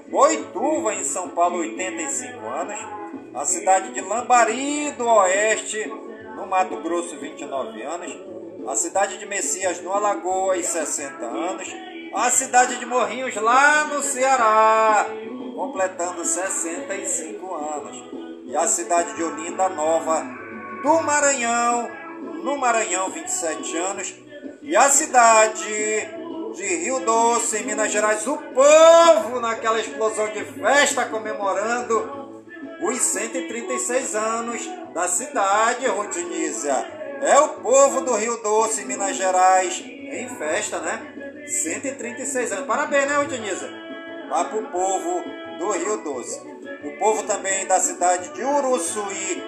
Boituva, 0.08 0.94
em 0.94 1.04
São 1.04 1.32
Paulo, 1.32 1.58
85 1.58 2.48
anos. 2.48 2.80
A 3.34 3.44
cidade 3.44 3.92
de 3.92 4.00
Lambari 4.00 4.94
do 4.94 5.06
Oeste, 5.06 5.86
no 6.38 6.48
Mato 6.48 6.78
Grosso, 6.78 7.20
29 7.20 7.82
anos. 7.82 8.39
A 8.70 8.76
cidade 8.76 9.18
de 9.18 9.26
Messias, 9.26 9.82
no 9.82 9.92
Alagoas, 9.92 10.64
60 10.68 11.26
anos 11.26 11.68
a 12.14 12.30
cidade 12.30 12.78
de 12.78 12.86
Morrinhos, 12.86 13.36
lá 13.36 13.86
no 13.86 14.02
Ceará, 14.02 15.06
completando 15.56 16.26
65 16.26 17.56
anos. 17.56 18.04
E 18.46 18.56
a 18.56 18.68
cidade 18.68 19.16
de 19.16 19.24
Olinda 19.24 19.70
Nova, 19.70 20.24
do 20.84 21.02
Maranhão, 21.02 21.90
no 22.44 22.58
Maranhão, 22.58 23.10
27 23.10 23.78
anos. 23.78 24.16
E 24.62 24.76
a 24.76 24.90
cidade 24.90 25.64
de 26.56 26.76
Rio 26.78 27.00
Doce, 27.02 27.58
em 27.58 27.66
Minas 27.66 27.92
Gerais, 27.92 28.26
o 28.28 28.38
povo 28.38 29.40
naquela 29.40 29.80
explosão 29.80 30.30
de 30.30 30.44
festa 30.46 31.06
comemorando 31.06 32.44
os 32.82 33.02
136 33.02 34.16
anos 34.16 34.68
da 34.94 35.08
cidade, 35.08 35.88
Rutinísia. 35.88 36.99
É 37.22 37.40
o 37.40 37.50
povo 37.50 38.02
do 38.02 38.16
Rio 38.16 38.38
Doce, 38.38 38.86
Minas 38.86 39.18
Gerais, 39.18 39.84
em 39.86 40.30
festa, 40.38 40.80
né? 40.80 41.46
136 41.48 42.52
anos. 42.52 42.66
Parabéns, 42.66 43.08
né, 43.08 43.26
Dionísio? 43.26 43.68
Lá 44.30 44.46
pro 44.46 44.66
povo 44.68 45.24
do 45.58 45.72
Rio 45.72 45.98
Doce. 45.98 46.40
O 46.84 46.98
povo 46.98 47.24
também 47.24 47.66
da 47.66 47.80
cidade 47.80 48.34
de 48.34 48.44
Uruçuí, 48.44 49.44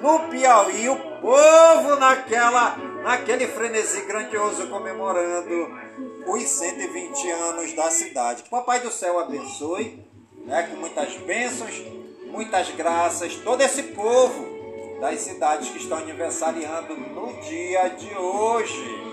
no 0.00 0.30
Piauí. 0.30 0.88
O 0.88 0.96
povo 1.20 1.96
naquela, 1.96 2.76
naquele 3.02 3.46
frenesi 3.48 4.00
grandioso 4.02 4.68
comemorando 4.68 5.78
os 6.26 6.42
120 6.42 7.30
anos 7.30 7.74
da 7.74 7.90
cidade. 7.90 8.42
Que 8.42 8.48
o 8.48 8.50
Papai 8.50 8.80
do 8.80 8.90
Céu 8.90 9.18
abençoe, 9.18 10.02
né, 10.46 10.62
com 10.70 10.76
muitas 10.76 11.14
bênçãos, 11.18 11.82
muitas 12.26 12.70
graças, 12.70 13.34
todo 13.36 13.60
esse 13.60 13.82
povo 13.82 14.49
das 15.00 15.20
cidades 15.20 15.70
que 15.70 15.78
estão 15.78 15.98
aniversariando 15.98 16.94
no 16.94 17.32
dia 17.40 17.88
de 17.88 18.14
hoje. 18.16 19.10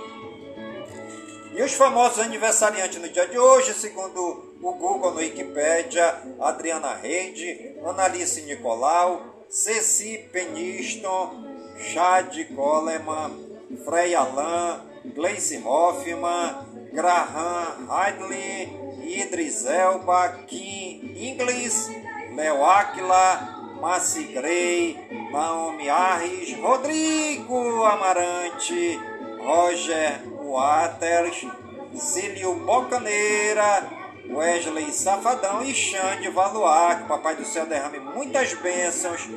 E 1.53 1.63
os 1.63 1.73
famosos 1.73 2.19
aniversariantes 2.19 3.01
no 3.01 3.09
dia 3.09 3.27
de 3.27 3.39
hoje, 3.39 3.73
segundo 3.73 4.53
o 4.61 4.73
Google 4.73 5.11
no 5.11 5.17
Wikipedia, 5.17 6.21
Adriana 6.39 6.93
Reide, 6.93 7.77
Analice 7.83 8.41
Nicolau, 8.41 9.45
Ceci 9.49 10.29
Peniston, 10.31 11.45
Chad 11.79 12.35
Coleman, 12.53 13.31
Frei 13.85 14.13
Alain, 14.13 14.81
Gleice 15.15 15.57
Hoffman, 15.65 16.67
Graham 16.91 17.87
Heidley, 17.89 18.87
Idris 19.03 19.65
Elba, 19.65 20.43
Kim 20.47 21.15
Inglis, 21.15 21.89
Leo 22.35 22.63
Aquila, 22.65 23.56
Massi 23.79 24.23
Grey, 24.23 24.97
Naomi 25.31 25.89
Arres, 25.89 26.53
Rodrigo 26.59 27.83
Amarante, 27.85 28.99
Roger 29.39 30.21
Waters, 30.41 31.45
Cílio 31.95 32.55
Bocaneira, 32.55 33.87
Wesley 34.29 34.91
Safadão 34.91 35.63
e 35.63 35.73
Xande 35.73 36.29
Valuar. 36.29 36.97
Que 36.97 37.03
o 37.03 37.07
Papai 37.07 37.35
do 37.35 37.45
Céu 37.45 37.65
derrame 37.65 37.99
muitas 37.99 38.53
bênçãos 38.55 39.29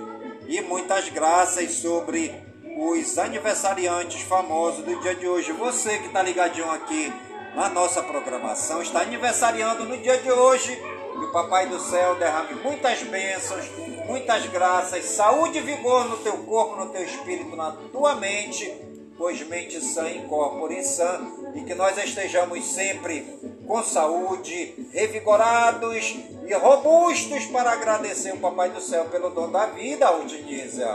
e 0.48 0.60
muitas 0.62 1.08
graças 1.10 1.72
sobre 1.74 2.34
os 2.76 3.18
aniversariantes 3.18 4.22
famosos 4.22 4.84
do 4.84 5.00
dia 5.00 5.14
de 5.14 5.28
hoje. 5.28 5.52
Você 5.52 5.98
que 5.98 6.06
está 6.06 6.22
ligadinho 6.22 6.70
aqui 6.70 7.12
na 7.54 7.68
nossa 7.68 8.02
programação, 8.02 8.80
está 8.80 9.02
aniversariando 9.02 9.84
no 9.84 9.96
dia 9.98 10.16
de 10.18 10.30
hoje. 10.30 10.80
Que 11.12 11.24
o 11.24 11.32
Papai 11.32 11.66
do 11.66 11.80
Céu 11.80 12.14
derrame 12.16 12.54
muitas 12.62 13.02
bênçãos, 13.02 13.70
muitas 14.06 14.46
graças, 14.46 15.04
saúde 15.04 15.58
e 15.58 15.62
vigor 15.62 16.08
no 16.08 16.16
teu 16.18 16.38
corpo, 16.38 16.76
no 16.76 16.90
teu 16.90 17.02
espírito, 17.02 17.54
na 17.56 17.72
tua 17.92 18.14
mente 18.14 18.90
pois 19.20 19.46
mente 19.46 19.78
sã 19.84 20.08
incorpore 20.08 20.82
sã, 20.82 21.20
e 21.54 21.60
que 21.62 21.74
nós 21.74 21.98
estejamos 21.98 22.64
sempre 22.64 23.20
com 23.66 23.82
saúde, 23.82 24.88
revigorados 24.94 26.16
e 26.46 26.54
robustos 26.54 27.44
para 27.44 27.72
agradecer 27.72 28.32
o 28.32 28.38
Papai 28.38 28.70
do 28.70 28.80
Céu 28.80 29.04
pelo 29.10 29.28
dom 29.28 29.50
da 29.50 29.66
vida, 29.66 30.06
Aldinísia, 30.06 30.88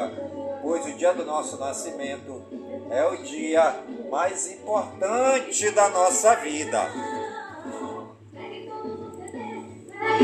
pois 0.63 0.84
o 0.88 0.93
dia 0.93 1.13
do 1.13 1.23
nosso 1.23 1.60
nascimento 1.60 2.43
é 2.89 3.06
o 3.06 3.17
dia 3.17 3.75
mais 4.10 4.51
importante 4.51 5.69
da 5.69 5.88
nossa 5.89 6.34
vida. 6.38 6.82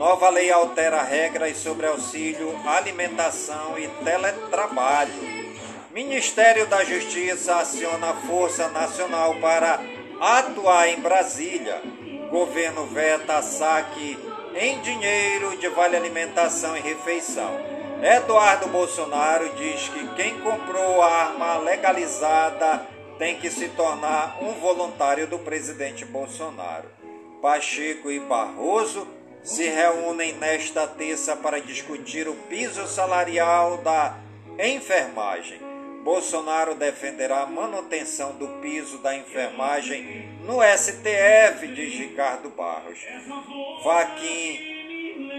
Nova 0.00 0.30
lei 0.30 0.50
altera 0.50 1.02
regras 1.02 1.58
sobre 1.58 1.86
auxílio, 1.86 2.58
alimentação 2.66 3.78
e 3.78 3.86
teletrabalho. 4.02 5.12
Ministério 5.92 6.66
da 6.66 6.82
Justiça 6.82 7.56
aciona 7.56 8.08
a 8.08 8.14
Força 8.14 8.68
Nacional 8.68 9.34
para 9.42 9.78
atuar 10.18 10.88
em 10.88 11.00
Brasília. 11.00 11.82
Governo 12.30 12.86
veta 12.86 13.42
saque 13.42 14.18
em 14.54 14.80
dinheiro 14.80 15.58
de 15.58 15.68
vale 15.68 15.96
alimentação 15.96 16.74
e 16.78 16.80
refeição. 16.80 17.60
Eduardo 18.02 18.68
Bolsonaro 18.68 19.50
diz 19.50 19.90
que 19.90 20.08
quem 20.14 20.40
comprou 20.40 21.02
arma 21.02 21.58
legalizada 21.58 22.86
tem 23.18 23.36
que 23.36 23.50
se 23.50 23.68
tornar 23.68 24.38
um 24.40 24.54
voluntário 24.54 25.26
do 25.26 25.38
presidente 25.40 26.06
Bolsonaro. 26.06 26.88
Pacheco 27.42 28.10
e 28.10 28.18
Barroso 28.18 29.19
se 29.42 29.68
reúnem 29.68 30.34
nesta 30.34 30.86
terça 30.86 31.36
para 31.36 31.60
discutir 31.60 32.28
o 32.28 32.34
piso 32.34 32.86
salarial 32.86 33.78
da 33.78 34.18
enfermagem. 34.58 35.58
Bolsonaro 36.02 36.74
defenderá 36.74 37.42
a 37.42 37.46
manutenção 37.46 38.32
do 38.32 38.48
piso 38.60 38.98
da 38.98 39.14
enfermagem 39.14 40.28
no 40.44 40.60
STF, 40.62 41.66
diz 41.74 41.92
Ricardo 41.94 42.48
Barros. 42.50 42.98
Faquim 43.82 44.70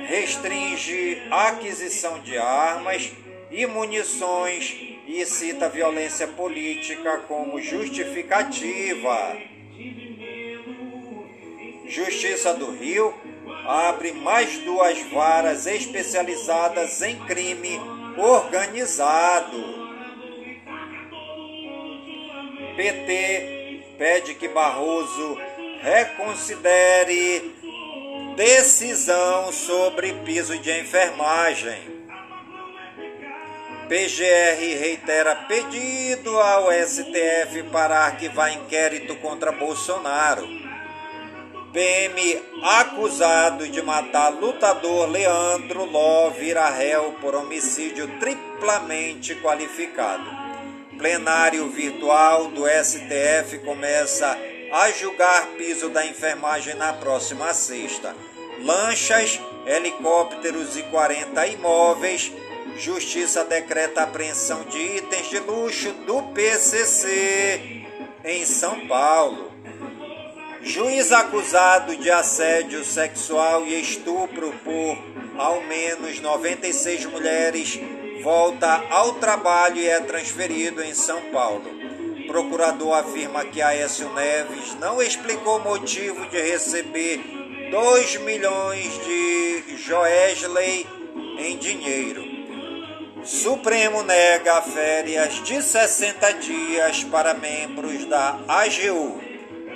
restringe 0.08 1.22
a 1.32 1.50
aquisição 1.50 2.20
de 2.20 2.38
armas 2.38 3.12
e 3.50 3.66
munições 3.66 4.78
e 5.08 5.26
cita 5.26 5.68
violência 5.68 6.28
política 6.28 7.18
como 7.28 7.60
justificativa. 7.60 9.38
Justiça 11.88 12.54
do 12.54 12.72
Rio 12.72 13.14
abre 13.72 14.12
mais 14.12 14.58
duas 14.60 15.02
varas 15.12 15.66
especializadas 15.66 17.02
em 17.02 17.18
crime 17.20 17.80
organizado. 18.18 19.82
PT 22.76 23.84
pede 23.98 24.36
que 24.36 24.50
Barroso 24.50 25.38
reconsidere 25.82 27.56
decisão 28.36 29.52
sobre 29.54 30.14
piso 30.26 30.58
de 30.58 30.80
enfermagem. 30.80 32.02
PGR 33.88 34.80
reitera 34.80 35.36
pedido 35.48 36.40
ao 36.40 36.72
STF 36.72 37.64
para 37.72 38.06
arquivar 38.06 38.54
inquérito 38.54 39.16
contra 39.18 39.52
Bolsonaro. 39.52 40.61
PM 41.74 42.42
acusado 42.64 43.68
de 43.68 43.82
matar 43.82 44.30
lutador 44.30 45.10
Leandro 45.10 45.86
Ló 45.86 46.30
vira 46.30 46.70
réu 46.70 47.14
por 47.22 47.34
homicídio 47.36 48.08
triplamente 48.20 49.36
qualificado. 49.36 50.30
Plenário 50.98 51.70
virtual 51.70 52.48
do 52.50 52.64
STF 52.68 53.60
começa 53.66 54.38
a 54.72 54.92
julgar 54.92 55.48
piso 55.58 55.90
da 55.90 56.06
enfermagem 56.06 56.76
na 56.76 56.94
próxima 56.94 57.54
sexta. 57.54 58.16
Lanchas, 58.64 59.40
helicópteros 59.66 60.78
e 60.78 60.84
40 60.84 61.48
imóveis 61.48 62.32
Justiça 62.78 63.44
decreta 63.44 64.04
apreensão 64.04 64.64
de 64.64 64.80
itens 64.80 65.30
de 65.30 65.40
luxo 65.40 65.92
do 66.06 66.24
PCC 66.34 67.86
em 68.24 68.46
São 68.46 68.88
Paulo. 68.88 69.51
Juiz 70.64 71.12
acusado 71.12 71.96
de 71.96 72.12
assédio 72.12 72.84
sexual 72.86 73.66
e 73.66 73.82
estupro 73.82 74.54
por 74.64 74.98
ao 75.38 75.62
menos 75.64 76.20
96 76.20 77.06
mulheres 77.06 77.80
volta 78.22 78.84
ao 78.92 79.16
trabalho 79.16 79.78
e 79.78 79.88
é 79.88 80.00
transferido 80.02 80.84
em 80.84 80.94
São 80.94 81.20
Paulo. 81.32 81.64
Procurador 82.28 82.94
afirma 82.94 83.44
que 83.46 83.60
Aécio 83.62 84.14
Neves 84.14 84.76
não 84.80 85.02
explicou 85.02 85.60
motivo 85.60 86.28
de 86.28 86.40
receber 86.40 87.18
2 87.72 88.18
milhões 88.18 89.00
de 89.04 89.78
Joesley 89.78 90.86
em 91.40 91.58
dinheiro. 91.58 92.24
Supremo 93.24 94.04
nega 94.04 94.62
férias 94.62 95.42
de 95.44 95.62
60 95.62 96.34
dias 96.34 97.04
para 97.04 97.34
membros 97.34 98.06
da 98.06 98.40
AGU. 98.48 99.21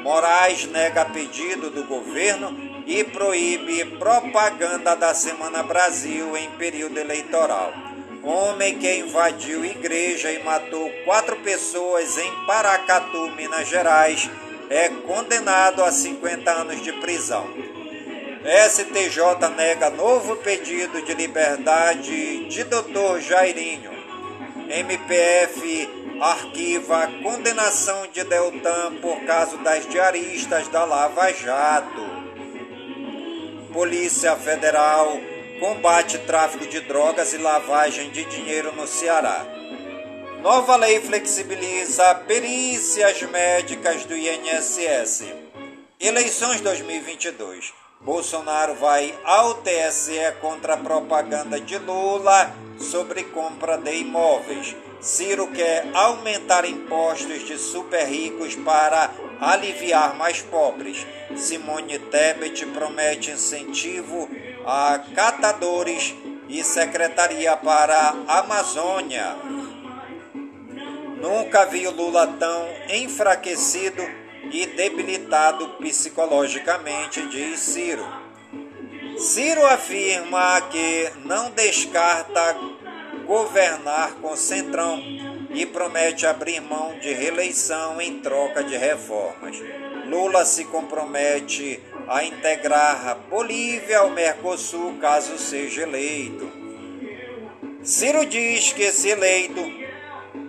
Moraes 0.06 0.68
nega 0.68 1.04
pedido 1.04 1.72
do 1.72 1.84
governo 1.84 2.56
e 2.86 3.04
proíbe 3.04 3.84
propaganda 3.98 4.96
da 4.96 5.16
Semana 5.16 5.64
Brasil 5.64 6.38
em 6.38 6.48
período 6.52 7.00
eleitoral. 7.00 7.74
Homem 8.22 8.78
que 8.78 8.98
invadiu 8.98 9.66
igreja 9.66 10.32
e 10.32 10.44
matou 10.44 10.92
quatro 11.06 11.38
pessoas 11.38 12.20
em 12.20 12.46
Paracatu, 12.46 13.32
Minas 13.32 13.68
Gerais, 13.68 14.30
é 14.70 14.90
condenado 14.90 15.84
a 15.84 15.92
50 15.92 16.52
anos 16.52 16.84
de 16.84 16.94
prisão. 16.94 17.50
STJ 18.70 19.50
nega 19.58 19.90
novo 19.90 20.36
pedido 20.36 21.02
de 21.02 21.16
liberdade 21.16 22.46
de 22.46 22.64
Dr. 22.64 23.22
Jairinho. 23.22 23.95
MPF 24.70 25.90
arquiva 26.22 27.08
condenação 27.22 28.08
de 28.08 28.24
Deltan 28.24 28.96
por 29.02 29.20
caso 29.22 29.58
das 29.58 29.88
diaristas 29.88 30.68
da 30.70 30.86
Lava 30.86 31.32
Jato. 31.34 32.06
Polícia 33.74 34.36
Federal 34.36 35.20
combate 35.60 36.18
tráfico 36.20 36.66
de 36.68 36.82
drogas 36.82 37.34
e 37.34 37.38
lavagem 37.38 38.10
de 38.12 38.26
dinheiro 38.26 38.74
no 38.74 38.88
Ceará. 38.88 39.46
Nova 40.42 40.76
lei 40.76 41.00
flexibiliza 41.00 42.16
perícias 42.28 43.22
médicas 43.24 44.06
do 44.06 44.16
INSS. 44.16 45.24
Eleições 46.00 46.62
2022. 46.62 47.85
Bolsonaro 48.06 48.76
vai 48.76 49.18
ao 49.24 49.56
TSE 49.56 50.32
contra 50.40 50.76
a 50.76 50.78
propaganda 50.78 51.60
de 51.60 51.80
Lula 51.80 52.56
sobre 52.78 53.24
compra 53.24 53.80
de 53.80 53.96
imóveis. 53.96 54.76
Ciro 55.02 55.48
quer 55.48 55.88
aumentar 55.92 56.66
impostos 56.66 57.44
de 57.46 57.58
super 57.58 58.06
ricos 58.06 58.56
para 58.58 59.10
aliviar 59.42 60.16
mais 60.16 60.40
pobres. 60.40 61.06
Simone 61.36 61.98
Tebet 61.98 62.68
promete 62.68 63.32
incentivo 63.32 64.30
a 64.64 65.00
catadores 65.16 66.14
e 66.48 66.64
secretaria 66.64 67.58
para 67.58 68.14
a 68.28 68.40
Amazônia. 68.40 69.36
Nunca 71.20 71.66
vi 71.66 71.88
o 71.88 71.92
Lula 71.92 72.28
tão 72.40 72.68
enfraquecido 72.88 74.25
e 74.52 74.66
debilitado 74.66 75.70
psicologicamente, 75.80 77.28
diz 77.28 77.60
Ciro. 77.60 78.06
Ciro 79.18 79.66
afirma 79.66 80.62
que 80.70 81.10
não 81.24 81.50
descarta 81.52 82.56
governar 83.26 84.16
com 84.16 84.36
Centrão 84.36 85.02
e 85.50 85.66
promete 85.66 86.28
abrir 86.28 86.60
mão 86.60 87.00
de 87.00 87.14
reeleição 87.14 88.00
em 88.02 88.20
troca 88.20 88.64
de 88.64 88.76
reformas. 88.76 89.58
Lula 90.06 90.46
se 90.46 90.66
compromete 90.66 91.82
a 92.08 92.24
integrar 92.24 93.18
Bolívia 93.30 94.00
ao 94.00 94.12
Mercosul 94.12 94.98
caso 95.00 95.38
seja 95.38 95.84
eleito. 95.84 96.52
Ciro 97.82 98.26
diz 98.26 98.74
que, 98.74 98.92
se 98.92 99.10
eleito, 99.10 99.85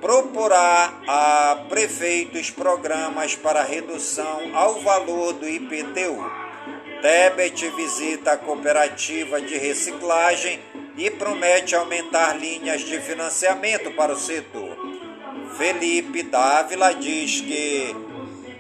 proporá 0.01 0.93
a 1.07 1.65
prefeitos 1.69 2.51
programas 2.51 3.35
para 3.35 3.63
redução 3.63 4.51
ao 4.55 4.81
valor 4.81 5.33
do 5.35 5.49
IPTU. 5.49 6.47
Tebet 7.01 7.69
visita 7.71 8.33
a 8.33 8.37
cooperativa 8.37 9.41
de 9.41 9.57
reciclagem 9.57 10.61
e 10.97 11.11
promete 11.11 11.75
aumentar 11.75 12.39
linhas 12.39 12.83
de 12.83 12.99
financiamento 13.01 13.91
para 13.93 14.13
o 14.13 14.19
setor. 14.19 14.77
Felipe 15.57 16.23
Dávila 16.23 16.95
diz 16.95 17.41
que 17.41 17.95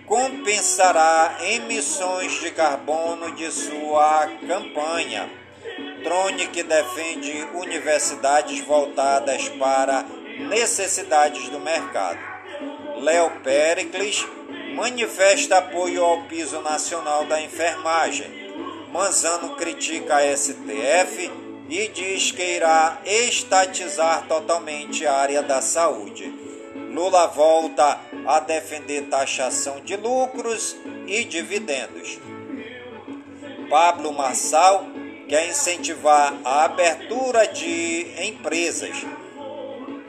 compensará 0.06 1.36
emissões 1.40 2.40
de 2.40 2.50
carbono 2.50 3.32
de 3.32 3.50
sua 3.50 4.30
campanha. 4.46 5.28
Tronic 6.02 6.62
defende 6.62 7.48
universidades 7.54 8.60
voltadas 8.60 9.48
para 9.48 10.04
necessidades 10.38 11.48
do 11.48 11.60
mercado. 11.60 12.18
Léo 13.00 13.30
Pericles 13.42 14.26
manifesta 14.74 15.58
apoio 15.58 16.04
ao 16.04 16.22
piso 16.22 16.60
nacional 16.60 17.24
da 17.24 17.40
enfermagem. 17.40 18.46
Manzano 18.92 19.56
critica 19.56 20.16
a 20.16 20.36
STF 20.36 21.30
e 21.68 21.88
diz 21.88 22.30
que 22.30 22.56
irá 22.56 23.00
estatizar 23.04 24.26
totalmente 24.26 25.06
a 25.06 25.14
área 25.14 25.42
da 25.42 25.60
saúde. 25.60 26.32
Lula 26.92 27.26
volta 27.26 28.00
a 28.26 28.40
defender 28.40 29.02
taxação 29.08 29.80
de 29.80 29.96
lucros 29.96 30.76
e 31.06 31.24
dividendos. 31.24 32.18
Pablo 33.68 34.12
Marçal 34.12 34.86
quer 35.28 35.48
incentivar 35.48 36.34
a 36.44 36.64
abertura 36.64 37.46
de 37.48 38.06
empresas. 38.26 39.04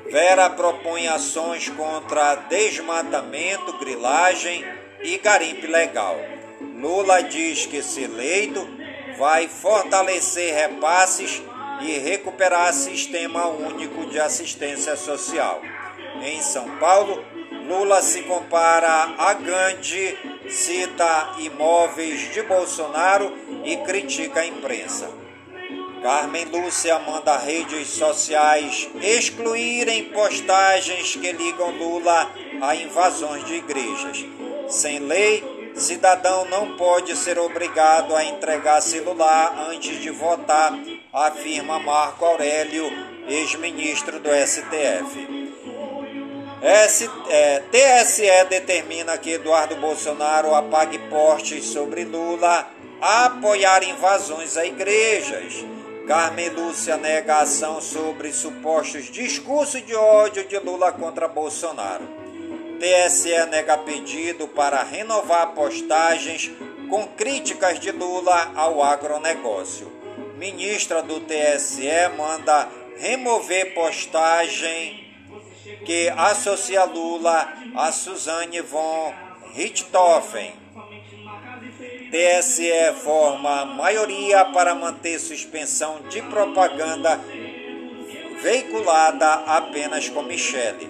Vera 0.10 0.50
propõe 0.50 1.08
ações 1.08 1.68
contra 1.70 2.36
desmatamento, 2.36 3.78
grilagem 3.78 4.66
e 5.02 5.18
garimpe 5.18 5.68
legal. 5.68 6.18
Lula 6.62 7.22
diz 7.22 7.66
que, 7.66 7.84
se 7.84 8.04
eleito, 8.04 8.68
vai 9.18 9.48
fortalecer 9.48 10.54
repasses 10.54 11.42
e 11.82 11.98
recuperar 11.98 12.74
sistema 12.74 13.48
único 13.48 14.06
de 14.06 14.20
assistência 14.20 14.96
social. 14.96 15.62
Em 16.22 16.42
São 16.42 16.78
Paulo, 16.78 17.24
Lula 17.68 18.02
se 18.02 18.22
compara 18.22 19.14
a 19.18 19.34
Gandhi, 19.34 20.18
cita 20.50 21.36
imóveis 21.40 22.34
de 22.34 22.42
Bolsonaro 22.44 23.34
e 23.66 23.76
critica 23.78 24.40
a 24.40 24.48
imprensa. 24.48 25.17
Carmen 26.02 26.46
Lúcia 26.46 27.00
manda 27.00 27.38
redes 27.38 27.90
sociais 27.90 28.88
excluírem 29.02 30.06
postagens 30.06 31.16
que 31.16 31.32
ligam 31.32 31.72
Lula 31.72 32.30
a 32.62 32.76
invasões 32.76 33.44
de 33.46 33.56
igrejas. 33.56 34.26
Sem 34.70 35.00
lei, 35.00 35.44
cidadão 35.76 36.46
não 36.46 36.76
pode 36.76 37.16
ser 37.16 37.40
obrigado 37.40 38.16
a 38.16 38.24
entregar 38.24 38.82
celular 38.82 39.68
antes 39.70 40.02
de 40.02 40.10
votar, 40.10 40.74
afirma 41.12 41.80
Marco 41.80 42.26
Aurélio, 42.26 42.86
ex-ministro 43.28 44.20
do 44.20 44.30
STF. 44.30 45.48
S, 46.62 47.10
é, 47.30 47.64
TSE 47.72 48.46
determina 48.50 49.18
que 49.18 49.32
Eduardo 49.32 49.76
Bolsonaro 49.76 50.56
apague 50.56 50.98
postes 51.10 51.66
sobre 51.66 52.04
Lula 52.04 52.68
a 53.00 53.26
apoiar 53.26 53.84
invasões 53.84 54.58
a 54.58 54.66
igrejas. 54.66 55.77
Carmen 56.08 56.48
Lúcia 56.52 56.96
nega 56.96 57.40
ação 57.40 57.82
sobre 57.82 58.32
supostos 58.32 59.12
discursos 59.12 59.86
de 59.86 59.94
ódio 59.94 60.48
de 60.48 60.58
Lula 60.58 60.90
contra 60.94 61.28
Bolsonaro. 61.28 62.08
TSE 62.80 63.46
nega 63.48 63.78
pedido 63.78 64.48
para 64.48 64.84
renovar 64.84 65.48
postagens 65.48 66.50
com 66.90 67.06
críticas 67.08 67.78
de 67.82 67.92
Lula 67.92 68.54
ao 68.56 68.82
agronegócio. 68.82 69.92
Ministra 70.38 71.04
do 71.04 71.20
TSE 71.20 72.08
manda 72.18 72.70
remover 72.98 73.74
postagem 73.74 75.14
que 75.86 76.08
associa 76.16 76.86
Lula 76.86 77.54
a 77.76 77.92
Suzane 77.92 78.62
von 78.62 79.14
Richthofen. 79.54 80.67
TSE 82.10 82.94
forma 83.04 83.66
maioria 83.66 84.46
para 84.46 84.74
manter 84.74 85.20
suspensão 85.20 86.00
de 86.10 86.22
propaganda 86.22 87.20
veiculada 88.42 89.34
apenas 89.46 90.08
com 90.08 90.22
Michele. 90.22 90.90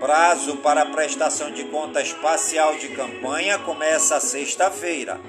Prazo 0.00 0.56
para 0.58 0.86
prestação 0.86 1.50
de 1.50 1.64
contas 1.64 2.12
parcial 2.14 2.74
de 2.76 2.88
campanha 2.88 3.58
começa 3.58 4.18
sexta-feira. 4.18 5.20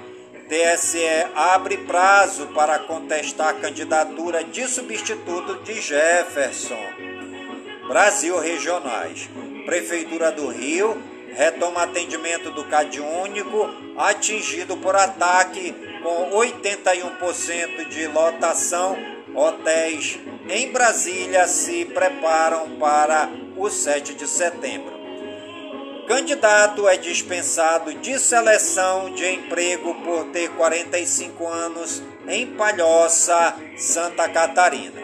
TSE 0.48 1.26
abre 1.34 1.76
prazo 1.78 2.46
para 2.48 2.78
contestar 2.78 3.48
a 3.48 3.60
candidatura 3.60 4.42
de 4.42 4.66
substituto 4.66 5.62
de 5.62 5.78
Jefferson. 5.78 6.86
Brasil 7.86 8.38
Regionais. 8.38 9.28
Prefeitura 9.66 10.32
do 10.32 10.48
Rio 10.48 10.96
retoma 11.34 11.82
atendimento 11.82 12.50
do 12.50 12.64
Cade 12.64 13.00
Único 13.00 13.68
atingido 13.96 14.76
por 14.76 14.94
ataque 14.96 15.74
com 16.02 16.30
81% 16.30 17.88
de 17.88 18.06
lotação. 18.06 18.96
Hotéis 19.34 20.18
em 20.48 20.72
Brasília 20.72 21.46
se 21.46 21.84
preparam 21.84 22.70
para 22.78 23.28
o 23.56 23.68
7 23.68 24.14
de 24.14 24.26
setembro. 24.26 24.98
Candidato 26.08 26.88
é 26.88 26.96
dispensado 26.96 27.92
de 27.92 28.18
seleção 28.18 29.12
de 29.12 29.30
emprego 29.30 29.94
por 29.96 30.24
ter 30.32 30.48
45 30.52 31.46
anos 31.46 32.02
em 32.26 32.46
Palhoça, 32.46 33.54
Santa 33.76 34.26
Catarina. 34.26 35.02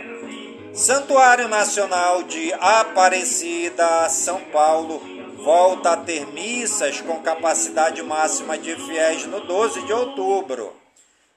Santuário 0.72 1.46
Nacional 1.46 2.22
de 2.22 2.52
Aparecida, 2.54 4.08
São 4.08 4.40
Paulo, 4.40 5.02
volta 5.44 5.90
a 5.90 5.96
ter 5.98 6.26
missas 6.28 7.02
com 7.02 7.20
capacidade 7.20 8.02
máxima 8.02 8.57
de 8.57 8.74
fiéis 8.74 9.26
no 9.26 9.40
12 9.40 9.83
de 9.83 9.92
outubro. 9.92 10.72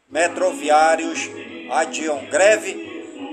Metroviários 0.09 1.29
adiam 1.69 2.25
greve 2.27 2.71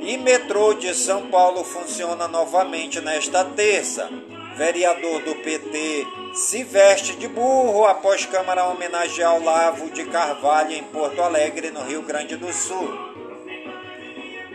e 0.02 0.18
metrô 0.18 0.74
de 0.74 0.92
São 0.92 1.28
Paulo 1.30 1.62
funciona 1.62 2.26
novamente 2.26 3.00
nesta 3.00 3.44
terça. 3.44 4.10
Vereador 4.56 5.22
do 5.22 5.37
PT 5.37 6.06
se 6.34 6.64
veste 6.64 7.14
de 7.16 7.28
burro 7.28 7.84
após 7.87 8.26
Câmara 8.26 8.66
homenagear 8.66 9.37
o 9.37 9.44
Lavo 9.44 9.90
de 9.90 10.04
Carvalho 10.04 10.72
em 10.72 10.82
Porto 10.82 11.22
Alegre, 11.22 11.70
no 11.70 11.82
Rio 11.82 12.02
Grande 12.02 12.37
do 12.37 12.52
Sul. 12.52 12.92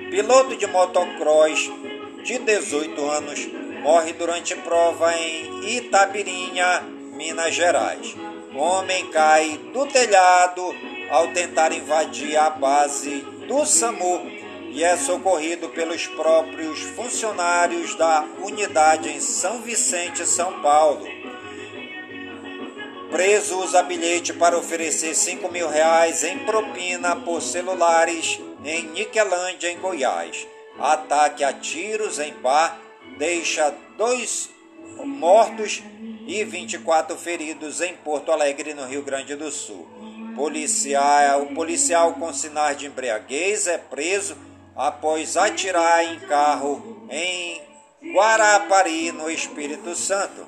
Piloto 0.10 0.58
de 0.58 0.68
motocross 0.68 1.72
de 2.24 2.38
18 2.40 3.10
anos 3.10 3.59
morre 3.82 4.14
durante 4.14 4.56
prova 4.56 5.14
em 5.16 5.78
Itabirinha, 5.78 6.82
Minas 7.14 7.54
Gerais. 7.54 8.16
Homem 8.56 9.10
cai 9.12 9.58
do 9.74 9.86
telhado 9.86 10.76
ao 11.10 11.28
tentar 11.30 11.72
invadir 11.72 12.38
a 12.38 12.50
base 12.50 13.22
do 13.48 13.66
SAMU 13.66 14.22
e 14.72 14.84
é 14.84 14.96
socorrido 14.98 15.70
pelos 15.70 16.08
próprios 16.08 16.82
funcionários 16.82 17.96
da 17.96 18.26
unidade 18.44 19.10
em 19.10 19.20
São 19.20 19.62
Vicente, 19.62 20.26
São 20.26 20.62
Paulo. 20.62 21.08
Preso 23.10 23.60
usa 23.60 23.82
bilhete 23.82 24.34
para 24.34 24.58
oferecer 24.58 25.16
5 25.16 25.52
mil 25.52 25.68
reais 25.68 26.24
em 26.24 26.40
propina 26.40 27.16
por 27.16 27.42
celulares 27.42 28.40
em 28.64 28.84
Niquelândia, 28.90 29.72
em 29.72 29.80
Goiás. 29.80 30.48
Ataque 30.78 31.44
a 31.44 31.52
tiros 31.52 32.20
em 32.20 32.34
bar 32.36 32.80
deixa 33.20 33.76
dois 33.98 34.50
mortos 35.06 35.84
e 36.26 36.42
24 36.46 37.18
feridos 37.18 37.82
em 37.82 37.94
Porto 37.98 38.32
Alegre, 38.32 38.74
no 38.74 38.86
Rio 38.86 39.04
Grande 39.04 39.36
do 39.36 39.52
Sul. 39.52 39.86
Policial, 40.38 41.44
o 41.44 41.54
policial 41.54 42.14
com 42.14 42.34
sinais 42.34 42.78
de 42.78 42.88
embriaguez 42.88 43.68
é 43.68 43.78
preso 43.78 44.38
após 44.74 45.36
atirar 45.36 46.06
em 46.06 46.20
carro 46.22 47.06
em 47.10 47.62
Guarapari, 48.14 49.12
no 49.12 49.30
Espírito 49.30 49.94
Santo. 49.96 50.48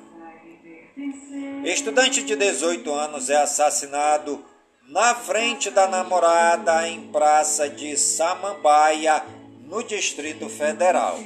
Estudante 1.64 2.22
de 2.22 2.34
18 2.34 2.90
anos 2.90 3.28
é 3.28 3.36
assassinado 3.36 4.42
na 4.88 5.14
frente 5.14 5.70
da 5.70 5.86
namorada 5.86 6.88
em 6.88 7.08
Praça 7.08 7.68
de 7.68 7.98
Samambaia, 7.98 9.22
no 9.60 9.82
Distrito 9.82 10.48
Federal. 10.48 11.18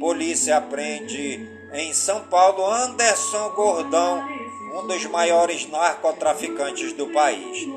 Polícia 0.00 0.58
prende 0.62 1.46
em 1.74 1.92
São 1.92 2.22
Paulo 2.22 2.64
Anderson 2.64 3.50
Gordão, 3.50 4.26
um 4.74 4.86
dos 4.86 5.04
maiores 5.04 5.68
narcotraficantes 5.68 6.94
do 6.94 7.08
país. 7.08 7.68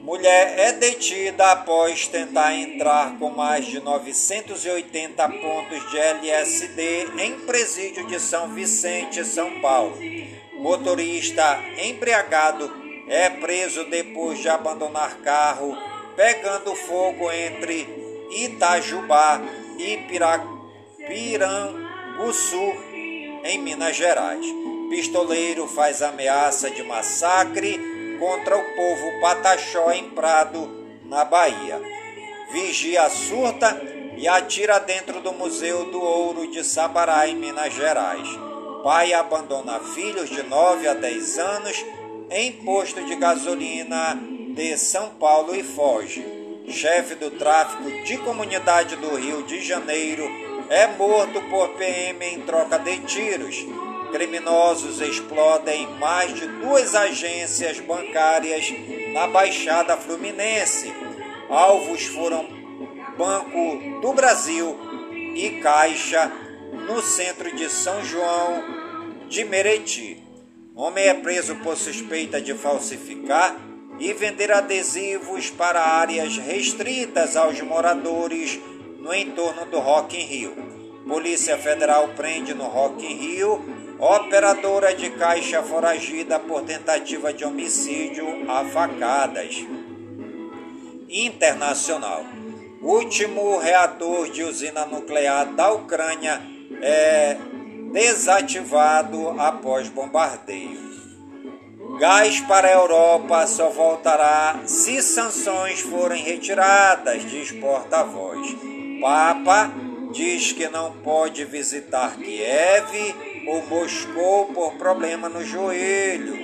Mulher 0.00 0.54
é 0.56 0.72
detida 0.74 1.50
após 1.50 2.06
tentar 2.06 2.54
entrar 2.54 3.18
com 3.18 3.30
mais 3.30 3.66
de 3.66 3.80
980 3.80 5.28
pontos 5.28 5.90
de 5.90 5.98
LSD 5.98 7.08
em 7.18 7.40
presídio 7.40 8.06
de 8.06 8.20
São 8.20 8.54
Vicente, 8.54 9.24
São 9.24 9.60
Paulo. 9.60 9.98
Motorista 10.52 11.58
embriagado 11.82 12.72
é 13.08 13.28
preso 13.28 13.82
depois 13.86 14.38
de 14.38 14.48
abandonar 14.48 15.16
carro 15.16 15.76
pegando 16.14 16.76
fogo 16.76 17.28
entre 17.32 17.88
Itajubá 18.30 19.42
e 19.78 19.96
Piranguçu, 21.06 22.72
em 23.44 23.58
Minas 23.58 23.96
Gerais. 23.96 24.46
Pistoleiro 24.88 25.66
faz 25.66 26.00
ameaça 26.02 26.70
de 26.70 26.82
massacre 26.82 27.78
contra 28.18 28.56
o 28.56 28.76
povo 28.76 29.20
Pataxó 29.20 29.90
em 29.90 30.10
Prado, 30.10 30.84
na 31.04 31.24
Bahia. 31.24 31.80
Vigia 32.52 33.08
surta 33.10 33.80
e 34.16 34.26
atira 34.26 34.78
dentro 34.78 35.20
do 35.20 35.32
Museu 35.32 35.90
do 35.90 36.00
Ouro 36.00 36.50
de 36.50 36.64
Sabará, 36.64 37.28
em 37.28 37.36
Minas 37.36 37.74
Gerais. 37.74 38.28
Pai 38.82 39.12
abandona 39.12 39.80
filhos 39.80 40.30
de 40.30 40.42
9 40.42 40.88
a 40.88 40.94
10 40.94 41.38
anos 41.38 41.84
em 42.30 42.52
posto 42.52 43.04
de 43.04 43.16
gasolina 43.16 44.18
de 44.54 44.76
São 44.78 45.10
Paulo 45.10 45.54
e 45.54 45.62
foge. 45.62 46.24
Chefe 46.68 47.14
do 47.16 47.30
tráfico 47.32 47.90
de 48.04 48.16
comunidade 48.18 48.96
do 48.96 49.16
Rio 49.16 49.42
de 49.42 49.60
Janeiro 49.62 50.43
é 50.74 50.88
morto 50.88 51.40
por 51.42 51.68
PM 51.74 52.26
em 52.26 52.40
troca 52.40 52.80
de 52.80 52.98
tiros. 52.98 53.64
Criminosos 54.10 55.00
explodem 55.00 55.86
mais 56.00 56.34
de 56.34 56.48
duas 56.48 56.96
agências 56.96 57.78
bancárias 57.78 58.72
na 59.12 59.28
Baixada 59.28 59.96
Fluminense. 59.96 60.92
Alvos 61.48 62.06
foram 62.06 62.48
Banco 63.16 64.00
do 64.00 64.12
Brasil 64.14 64.76
e 65.36 65.60
Caixa 65.62 66.32
no 66.88 67.00
centro 67.00 67.54
de 67.54 67.70
São 67.70 68.04
João 68.04 68.64
de 69.28 69.44
Meriti. 69.44 70.20
Homem 70.74 71.04
é 71.04 71.14
preso 71.14 71.54
por 71.56 71.76
suspeita 71.76 72.40
de 72.40 72.52
falsificar 72.52 73.56
e 74.00 74.12
vender 74.12 74.50
adesivos 74.50 75.50
para 75.50 75.80
áreas 75.80 76.36
restritas 76.36 77.36
aos 77.36 77.60
moradores 77.60 78.58
no 79.04 79.12
entorno 79.12 79.66
do 79.66 79.78
Rock 79.80 80.16
in 80.16 80.26
Rio. 80.26 80.54
Polícia 81.06 81.58
Federal 81.58 82.08
prende 82.16 82.54
no 82.54 82.64
Rock 82.64 83.04
in 83.04 83.18
Rio 83.18 83.62
operadora 83.98 84.94
de 84.94 85.10
caixa 85.10 85.62
foragida 85.62 86.40
por 86.40 86.62
tentativa 86.62 87.30
de 87.30 87.44
homicídio 87.44 88.26
a 88.50 88.64
facadas. 88.64 89.62
Internacional. 91.06 92.24
Último 92.80 93.58
reator 93.58 94.30
de 94.30 94.42
usina 94.42 94.86
nuclear 94.86 95.52
da 95.52 95.70
Ucrânia 95.70 96.40
é 96.80 97.36
desativado 97.92 99.38
após 99.38 99.90
bombardeio. 99.90 100.82
Gás 102.00 102.40
para 102.40 102.68
a 102.68 102.72
Europa 102.72 103.46
só 103.46 103.68
voltará 103.68 104.62
se 104.64 105.00
sanções 105.02 105.80
forem 105.80 106.22
retiradas, 106.22 107.22
diz 107.30 107.52
porta-voz. 107.52 108.73
Papa 109.04 109.70
diz 110.14 110.52
que 110.52 110.66
não 110.66 110.90
pode 111.02 111.44
visitar 111.44 112.16
Kiev 112.16 113.14
ou 113.46 113.62
Moscou 113.66 114.46
por 114.46 114.78
problema 114.78 115.28
no 115.28 115.44
joelho. 115.44 116.34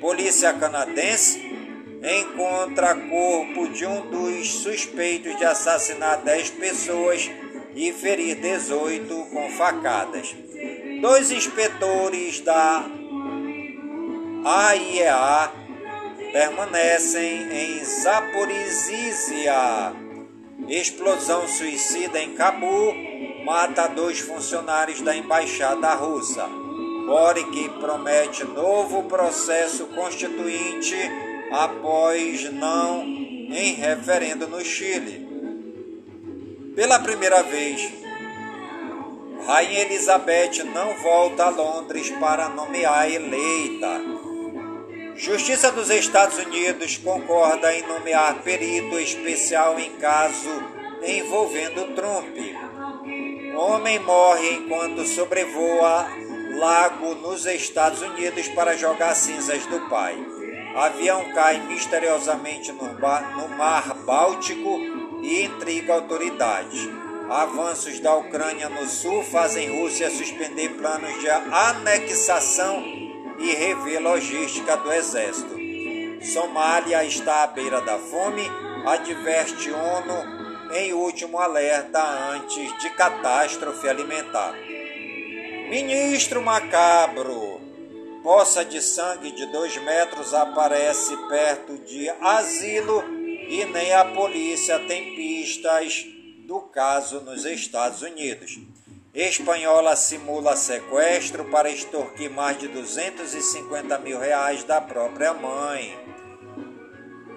Polícia 0.00 0.52
canadense 0.52 1.44
encontra 2.20 2.94
corpo 2.94 3.66
de 3.70 3.84
um 3.84 4.08
dos 4.08 4.60
suspeitos 4.60 5.36
de 5.38 5.44
assassinar 5.44 6.22
10 6.22 6.50
pessoas 6.50 7.28
e 7.74 7.92
ferir 7.92 8.36
18 8.36 9.12
com 9.32 9.50
facadas. 9.50 10.36
Dois 11.02 11.32
inspetores 11.32 12.42
da 12.42 12.86
AIEA 14.44 15.50
permanecem 16.32 17.48
em 17.50 17.84
Zaporizhia. 17.84 20.05
Explosão 20.68 21.46
suicida 21.46 22.20
em 22.20 22.34
Cabu 22.34 22.92
mata 23.44 23.86
dois 23.86 24.18
funcionários 24.18 25.00
da 25.00 25.16
embaixada 25.16 25.94
russa. 25.94 26.44
Boric 27.06 27.68
promete 27.80 28.42
novo 28.44 29.04
processo 29.04 29.86
constituinte 29.86 30.96
após 31.52 32.52
não 32.52 33.04
em 33.04 33.74
referendo 33.74 34.48
no 34.48 34.60
Chile. 34.64 35.24
Pela 36.74 36.98
primeira 36.98 37.44
vez, 37.44 37.88
Rainha 39.46 39.82
Elizabeth 39.82 40.64
não 40.74 40.94
volta 40.96 41.44
a 41.44 41.50
Londres 41.50 42.10
para 42.18 42.48
nomear 42.48 43.08
eleita. 43.08 44.25
Justiça 45.16 45.72
dos 45.72 45.88
Estados 45.88 46.36
Unidos 46.36 46.98
concorda 46.98 47.74
em 47.74 47.86
nomear 47.86 48.42
perito 48.42 48.98
especial 49.00 49.78
em 49.80 49.92
caso 49.92 50.62
envolvendo 51.02 51.94
Trump. 51.94 52.36
Homem 53.56 53.98
morre 53.98 54.50
enquanto 54.50 55.06
sobrevoa 55.06 56.06
lago 56.58 57.14
nos 57.14 57.46
Estados 57.46 58.02
Unidos 58.02 58.46
para 58.48 58.76
jogar 58.76 59.14
cinzas 59.14 59.64
do 59.66 59.88
pai. 59.88 60.16
Avião 60.76 61.32
cai 61.32 61.66
misteriosamente 61.66 62.70
no, 62.72 62.84
no 62.84 63.48
Mar 63.56 63.94
Báltico 64.04 64.78
e 65.22 65.44
intriga 65.44 65.94
autoridades. 65.94 66.90
Avanços 67.30 67.98
da 68.00 68.14
Ucrânia 68.14 68.68
no 68.68 68.86
sul 68.86 69.22
fazem 69.24 69.80
Rússia 69.80 70.10
suspender 70.10 70.68
planos 70.74 71.18
de 71.20 71.30
anexação 71.30 73.05
e 73.38 73.54
rever 73.54 74.00
logística 74.00 74.76
do 74.76 74.92
exército. 74.92 75.56
Somália 76.22 77.04
está 77.04 77.44
à 77.44 77.46
beira 77.46 77.80
da 77.80 77.98
fome, 77.98 78.42
adverte 78.86 79.70
ONU 79.70 80.72
em 80.74 80.92
último 80.92 81.38
alerta 81.38 82.02
antes 82.32 82.76
de 82.78 82.90
catástrofe 82.90 83.88
alimentar. 83.88 84.54
Ministro 85.70 86.42
macabro, 86.42 87.60
poça 88.22 88.64
de 88.64 88.80
sangue 88.80 89.30
de 89.32 89.46
dois 89.46 89.76
metros 89.78 90.34
aparece 90.34 91.16
perto 91.28 91.78
de 91.78 92.08
asilo 92.20 93.04
e 93.48 93.64
nem 93.66 93.92
a 93.92 94.04
polícia 94.04 94.78
tem 94.80 95.14
pistas 95.14 96.06
do 96.46 96.60
caso 96.60 97.20
nos 97.20 97.44
Estados 97.44 98.02
Unidos. 98.02 98.58
Espanhola 99.16 99.96
simula 99.96 100.54
sequestro 100.54 101.46
para 101.46 101.70
extorquir 101.70 102.30
mais 102.30 102.58
de 102.58 102.68
250 102.68 103.98
mil 104.00 104.18
reais 104.18 104.62
da 104.62 104.78
própria 104.78 105.32
mãe. 105.32 105.98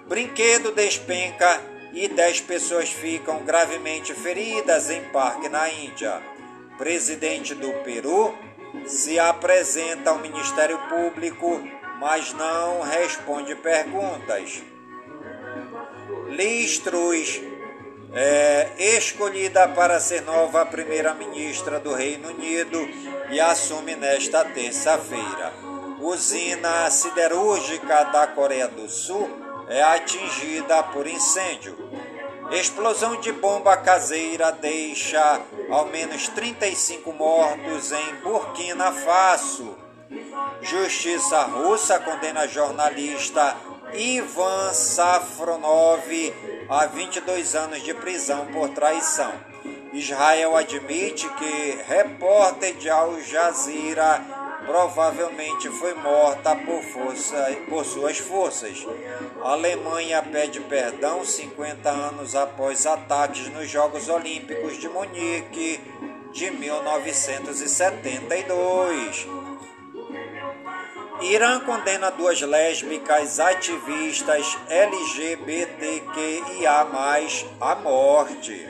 Brinquedo 0.05 0.73
despenca 0.73 1.61
e 1.93 2.09
10 2.09 2.41
pessoas 2.41 2.89
ficam 2.89 3.45
gravemente 3.45 4.13
feridas 4.13 4.89
em 4.89 5.01
parque 5.05 5.47
na 5.47 5.69
Índia. 5.69 6.21
Presidente 6.77 7.55
do 7.55 7.71
Peru 7.75 8.37
se 8.85 9.17
apresenta 9.17 10.09
ao 10.09 10.19
Ministério 10.19 10.77
Público, 10.89 11.63
mas 11.97 12.33
não 12.33 12.81
responde 12.81 13.55
perguntas. 13.55 14.61
Listruz 16.27 17.41
é 18.13 18.71
escolhida 18.77 19.67
para 19.69 19.99
ser 19.99 20.21
nova 20.21 20.65
primeira-ministra 20.65 21.79
do 21.79 21.93
Reino 21.93 22.29
Unido 22.29 22.79
e 23.29 23.39
assume 23.39 23.95
nesta 23.95 24.43
terça-feira. 24.43 25.53
Usina 25.99 26.89
siderúrgica 26.89 28.05
da 28.05 28.27
Coreia 28.27 28.67
do 28.67 28.89
Sul 28.89 29.29
é 29.67 29.83
atingida 29.83 30.81
por 30.83 31.05
incêndio. 31.05 31.77
Explosão 32.51 33.19
de 33.19 33.31
bomba 33.31 33.77
caseira 33.77 34.51
deixa 34.51 35.39
ao 35.69 35.85
menos 35.85 36.27
35 36.29 37.13
mortos 37.13 37.91
em 37.91 38.15
Burkina 38.23 38.91
Faso. 38.91 39.77
Justiça 40.61 41.43
russa 41.43 41.99
condena 41.99 42.47
jornalista 42.47 43.55
Ivan 43.93 44.73
Safronov 44.73 46.09
a 46.69 46.85
22 46.85 47.55
anos 47.55 47.81
de 47.81 47.95
prisão 47.95 48.45
por 48.47 48.69
traição. 48.69 49.33
Israel 49.91 50.55
admite 50.55 51.27
que 51.29 51.79
repórter 51.87 52.75
de 52.75 52.87
Al 52.89 53.19
Jazeera 53.21 54.23
provavelmente 54.65 55.69
foi 55.69 55.93
morta 55.95 56.55
por, 56.55 56.83
força, 56.83 57.57
por 57.67 57.83
suas 57.83 58.19
forças. 58.19 58.85
A 59.43 59.53
Alemanha 59.53 60.21
pede 60.21 60.59
perdão 60.59 61.25
50 61.25 61.89
anos 61.89 62.35
após 62.35 62.85
ataques 62.85 63.49
nos 63.49 63.67
Jogos 63.67 64.07
Olímpicos 64.09 64.77
de 64.77 64.87
Munique 64.87 65.81
de 66.31 66.51
1972. 66.51 69.38
Irã 71.21 71.59
condena 71.59 72.09
duas 72.09 72.41
lésbicas 72.41 73.39
ativistas 73.39 74.57
LGBTQIA, 74.69 76.07
à 77.59 77.75
morte. 77.75 78.65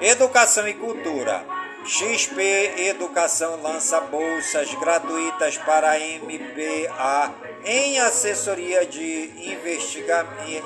Educação 0.00 0.66
e 0.66 0.74
cultura. 0.74 1.44
XP 1.84 2.40
Educação 2.88 3.60
lança 3.60 4.00
bolsas 4.00 4.72
gratuitas 4.74 5.58
para 5.58 5.98
MPA 5.98 7.34
em 7.64 7.98
assessoria 7.98 8.86
de 8.86 9.30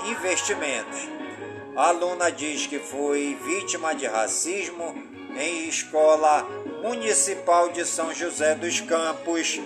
investimentos. 0.07 1.09
A 1.74 1.88
aluna 1.88 2.30
diz 2.30 2.66
que 2.66 2.78
foi 2.78 3.36
vítima 3.42 3.94
de 3.94 4.07
racismo 4.07 4.94
em 5.36 5.68
escola 5.68 6.47
municipal 6.82 7.68
de 7.70 7.84
São 7.84 8.14
José 8.14 8.55
dos 8.55 8.80
Campos, 8.80 9.61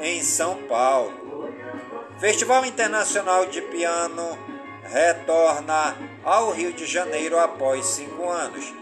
em 0.00 0.22
São 0.22 0.56
Paulo. 0.62 1.12
Festival 2.18 2.64
Internacional 2.64 3.46
de 3.46 3.62
Piano 3.62 4.38
retorna 4.84 5.96
ao 6.24 6.50
Rio 6.50 6.72
de 6.72 6.84
Janeiro 6.86 7.38
após 7.38 7.86
cinco 7.86 8.28
anos. 8.28 8.72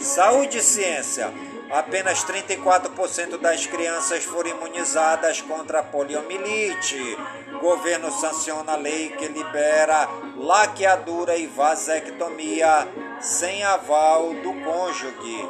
Saúde 0.00 0.58
e 0.58 0.62
ciência. 0.62 1.32
Apenas 1.70 2.24
34% 2.24 3.38
das 3.38 3.66
crianças 3.66 4.22
foram 4.24 4.50
imunizadas 4.50 5.40
contra 5.40 5.80
a 5.80 5.82
poliomielite. 5.82 7.18
Governo 7.60 8.10
sanciona 8.12 8.76
lei 8.76 9.08
que 9.10 9.26
libera 9.26 10.08
laqueadura 10.36 11.36
e 11.36 11.46
vasectomia 11.46 12.86
sem 13.20 13.64
aval 13.64 14.32
do 14.34 14.52
cônjuge. 14.62 15.48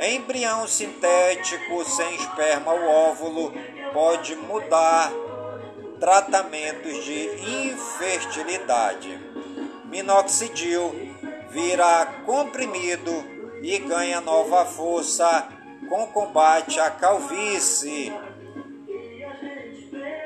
Embrião 0.00 0.66
sintético 0.66 1.84
sem 1.84 2.14
esperma 2.16 2.72
ou 2.72 2.88
óvulo 2.88 3.52
pode 3.94 4.34
mudar 4.34 5.12
tratamentos 6.00 7.04
de 7.04 7.70
infertilidade. 7.70 9.18
Minoxidil 9.84 10.92
vira 11.50 12.04
comprimido 12.26 13.24
e 13.62 13.78
ganha 13.78 14.20
nova 14.20 14.66
força 14.66 15.48
com 15.88 16.08
combate 16.08 16.80
à 16.80 16.90
calvície. 16.90 18.12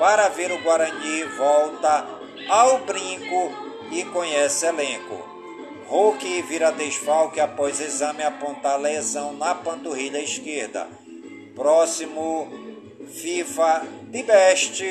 para 0.00 0.28
ver 0.28 0.50
o 0.50 0.60
Guarani 0.60 1.22
volta 1.38 2.04
ao 2.48 2.78
brinco 2.80 3.52
e 3.92 4.04
conhece 4.06 4.66
elenco. 4.66 5.30
Hulk 5.86 6.42
vira 6.42 6.72
desfalque 6.72 7.38
após 7.38 7.80
exame 7.80 8.24
apontar 8.24 8.80
lesão 8.80 9.32
na 9.32 9.54
panturrilha 9.54 10.20
esquerda. 10.20 10.88
Próximo 11.54 12.48
FIFA 13.06 13.86
de 14.10 14.24
Best 14.24 14.82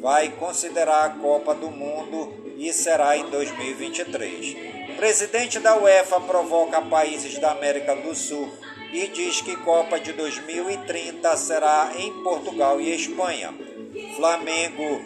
vai 0.00 0.30
considerar 0.30 1.04
a 1.04 1.10
Copa 1.10 1.54
do 1.54 1.70
Mundo 1.70 2.39
e 2.60 2.74
será 2.74 3.16
em 3.16 3.24
2023. 3.30 4.54
Presidente 4.96 5.58
da 5.58 5.78
UEFA 5.78 6.20
provoca 6.20 6.82
países 6.82 7.38
da 7.38 7.52
América 7.52 7.96
do 7.96 8.14
Sul 8.14 8.52
e 8.92 9.06
diz 9.08 9.40
que 9.40 9.56
Copa 9.56 9.98
de 9.98 10.12
2030 10.12 11.36
será 11.38 11.90
em 11.96 12.22
Portugal 12.22 12.78
e 12.78 12.94
Espanha. 12.94 13.54
Flamengo 14.14 15.00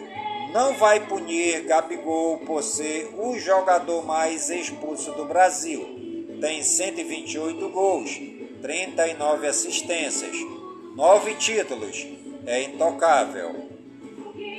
não 0.51 0.73
vai 0.73 0.99
punir 1.07 1.63
Gabigol 1.63 2.39
por 2.39 2.61
ser 2.61 3.09
o 3.17 3.39
jogador 3.39 4.05
mais 4.05 4.49
expulso 4.49 5.13
do 5.13 5.23
Brasil. 5.23 6.35
Tem 6.41 6.61
128 6.61 7.69
gols, 7.69 8.19
39 8.61 9.47
assistências, 9.47 10.35
9 10.93 11.35
títulos. 11.35 12.05
É 12.45 12.63
intocável. 12.63 13.69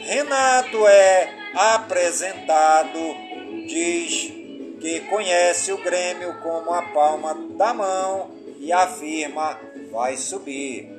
Renato 0.06 0.86
é 0.86 1.45
apresentado, 1.54 2.98
diz 3.66 4.32
que 4.80 5.00
conhece 5.08 5.72
o 5.72 5.82
Grêmio 5.82 6.34
como 6.42 6.72
a 6.72 6.82
palma 6.82 7.34
da 7.56 7.72
mão 7.72 8.30
e 8.58 8.72
afirma 8.72 9.58
vai 9.90 10.16
subir. 10.16 10.90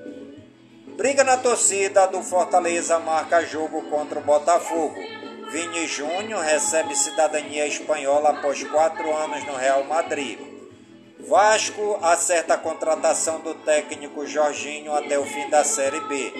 Briga 0.97 1.23
na 1.23 1.37
torcida 1.37 2.07
do 2.07 2.23
Fortaleza 2.23 2.97
marca 2.99 3.45
jogo 3.45 3.83
contra 3.83 4.19
o 4.19 4.23
Botafogo. 4.23 4.99
Vini 5.51 5.87
Júnior 5.87 6.41
recebe 6.41 6.95
cidadania 6.95 7.67
espanhola 7.67 8.31
após 8.31 8.63
quatro 8.63 9.15
anos 9.15 9.45
no 9.45 9.55
Real 9.55 9.83
Madrid. 9.83 10.39
Vasco 11.19 11.99
acerta 12.01 12.55
a 12.55 12.57
contratação 12.57 13.39
do 13.41 13.53
técnico 13.53 14.25
Jorginho 14.25 14.93
até 14.93 15.19
o 15.19 15.25
fim 15.25 15.49
da 15.49 15.63
Série 15.63 15.99
B. 16.01 16.33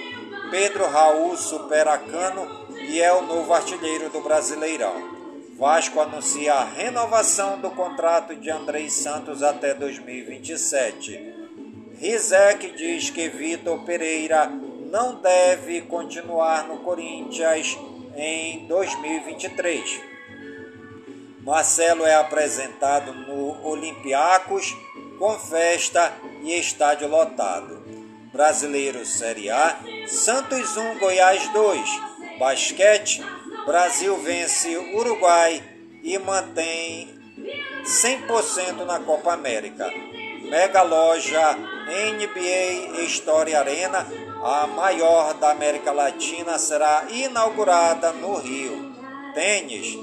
Pedro 0.50 0.86
Raul 0.86 1.36
supera 1.36 1.98
Cano 1.98 2.67
e 2.88 3.00
é 3.00 3.12
o 3.12 3.22
novo 3.22 3.52
artilheiro 3.52 4.08
do 4.08 4.20
Brasileirão. 4.20 5.18
Vasco 5.58 6.00
anuncia 6.00 6.54
a 6.54 6.64
renovação 6.64 7.60
do 7.60 7.70
contrato 7.70 8.34
de 8.34 8.50
Andrei 8.50 8.88
Santos 8.88 9.42
até 9.42 9.74
2027. 9.74 11.34
Rizek 11.98 12.70
diz 12.76 13.10
que 13.10 13.28
Vitor 13.28 13.84
Pereira 13.84 14.46
não 14.46 15.16
deve 15.16 15.82
continuar 15.82 16.66
no 16.66 16.78
Corinthians 16.78 17.76
em 18.16 18.66
2023. 18.66 20.00
Marcelo 21.40 22.06
é 22.06 22.14
apresentado 22.14 23.12
no 23.12 23.66
Olympiacos 23.66 24.76
com 25.18 25.38
festa 25.38 26.12
e 26.42 26.58
estádio 26.58 27.08
lotado. 27.08 27.82
Brasileiro 28.32 29.04
Série 29.04 29.50
A, 29.50 29.78
Santos 30.06 30.76
1, 30.76 30.98
Goiás 30.98 31.48
2. 31.48 32.08
Basquete, 32.38 33.20
Brasil 33.66 34.16
vence 34.18 34.76
Uruguai 34.94 35.62
e 36.02 36.16
mantém 36.18 37.08
100% 37.84 38.84
na 38.86 39.00
Copa 39.00 39.32
América. 39.32 39.90
Mega 40.42 40.82
loja 40.82 41.52
NBA 41.52 43.02
História 43.02 43.58
Arena, 43.58 44.06
a 44.42 44.66
maior 44.66 45.34
da 45.34 45.50
América 45.50 45.90
Latina, 45.90 46.58
será 46.58 47.06
inaugurada 47.10 48.12
no 48.12 48.36
Rio. 48.36 48.94
Tênis. 49.34 49.98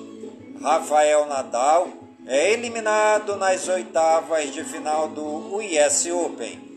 Rafael 0.61 1.25
Nadal 1.27 1.88
é 2.27 2.51
eliminado 2.51 3.36
nas 3.38 3.67
oitavas 3.67 4.51
de 4.51 4.63
final 4.63 5.07
do 5.07 5.55
US 5.55 6.05
Open. 6.07 6.75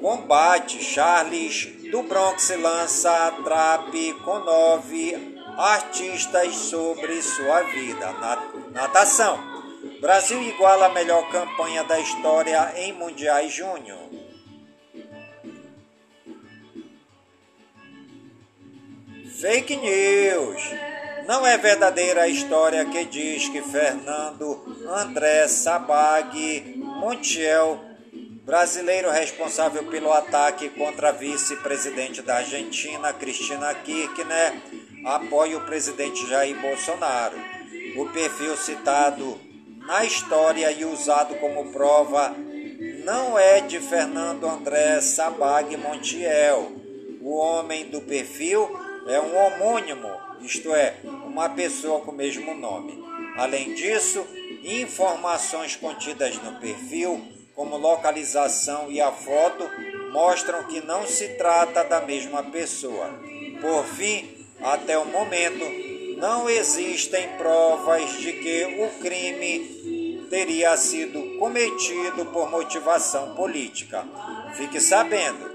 Combate. 0.00 0.82
Charles 0.84 1.83
do 1.94 2.02
Bronx 2.02 2.50
lança 2.60 3.30
trap 3.44 4.14
com 4.24 4.40
nove 4.40 5.38
artistas 5.56 6.52
sobre 6.56 7.22
sua 7.22 7.62
vida. 7.62 8.12
Natação. 8.72 9.38
Brasil 10.00 10.42
iguala 10.42 10.86
a 10.86 10.88
melhor 10.88 11.30
campanha 11.30 11.84
da 11.84 12.00
história 12.00 12.72
em 12.78 12.92
Mundiais 12.94 13.52
Júnior. 13.52 14.10
Fake 19.40 19.76
News. 19.76 20.62
Não 21.28 21.46
é 21.46 21.56
verdadeira 21.56 22.22
a 22.22 22.28
história 22.28 22.84
que 22.86 23.04
diz 23.04 23.48
que 23.50 23.62
Fernando 23.62 24.76
André 24.88 25.46
Sabag 25.46 26.74
Montiel, 26.76 27.83
brasileiro 28.44 29.10
responsável 29.10 29.84
pelo 29.84 30.12
ataque 30.12 30.68
contra 30.68 31.08
a 31.08 31.12
vice-presidente 31.12 32.20
da 32.20 32.36
Argentina, 32.36 33.12
Cristina 33.12 33.74
Kirchner, 33.74 34.54
apoia 35.04 35.56
o 35.56 35.64
presidente 35.64 36.26
Jair 36.28 36.60
Bolsonaro. 36.60 37.36
O 37.96 38.06
perfil 38.10 38.56
citado 38.56 39.40
na 39.86 40.04
história 40.04 40.70
e 40.70 40.84
usado 40.84 41.34
como 41.36 41.72
prova 41.72 42.34
não 43.04 43.38
é 43.38 43.60
de 43.60 43.80
Fernando 43.80 44.46
André 44.46 45.00
Sabag 45.00 45.76
Montiel. 45.76 46.72
O 47.22 47.36
homem 47.36 47.86
do 47.86 48.02
perfil 48.02 48.68
é 49.06 49.18
um 49.20 49.36
homônimo, 49.36 50.08
isto 50.42 50.74
é, 50.74 50.96
uma 51.04 51.48
pessoa 51.48 52.00
com 52.00 52.10
o 52.10 52.14
mesmo 52.14 52.54
nome. 52.54 53.02
Além 53.36 53.74
disso, 53.74 54.26
informações 54.62 55.76
contidas 55.76 56.36
no 56.42 56.58
perfil, 56.60 57.33
como 57.54 57.76
localização 57.76 58.90
e 58.90 59.00
a 59.00 59.12
foto, 59.12 59.68
mostram 60.10 60.64
que 60.64 60.80
não 60.80 61.06
se 61.06 61.28
trata 61.30 61.84
da 61.84 62.00
mesma 62.00 62.42
pessoa. 62.42 63.10
Por 63.60 63.84
fim, 63.84 64.28
até 64.60 64.98
o 64.98 65.04
momento, 65.06 65.64
não 66.18 66.48
existem 66.48 67.28
provas 67.36 68.12
de 68.18 68.32
que 68.32 68.64
o 68.80 69.00
crime 69.00 70.26
teria 70.30 70.76
sido 70.76 71.38
cometido 71.38 72.26
por 72.26 72.50
motivação 72.50 73.34
política. 73.34 74.04
Fique 74.56 74.80
sabendo, 74.80 75.54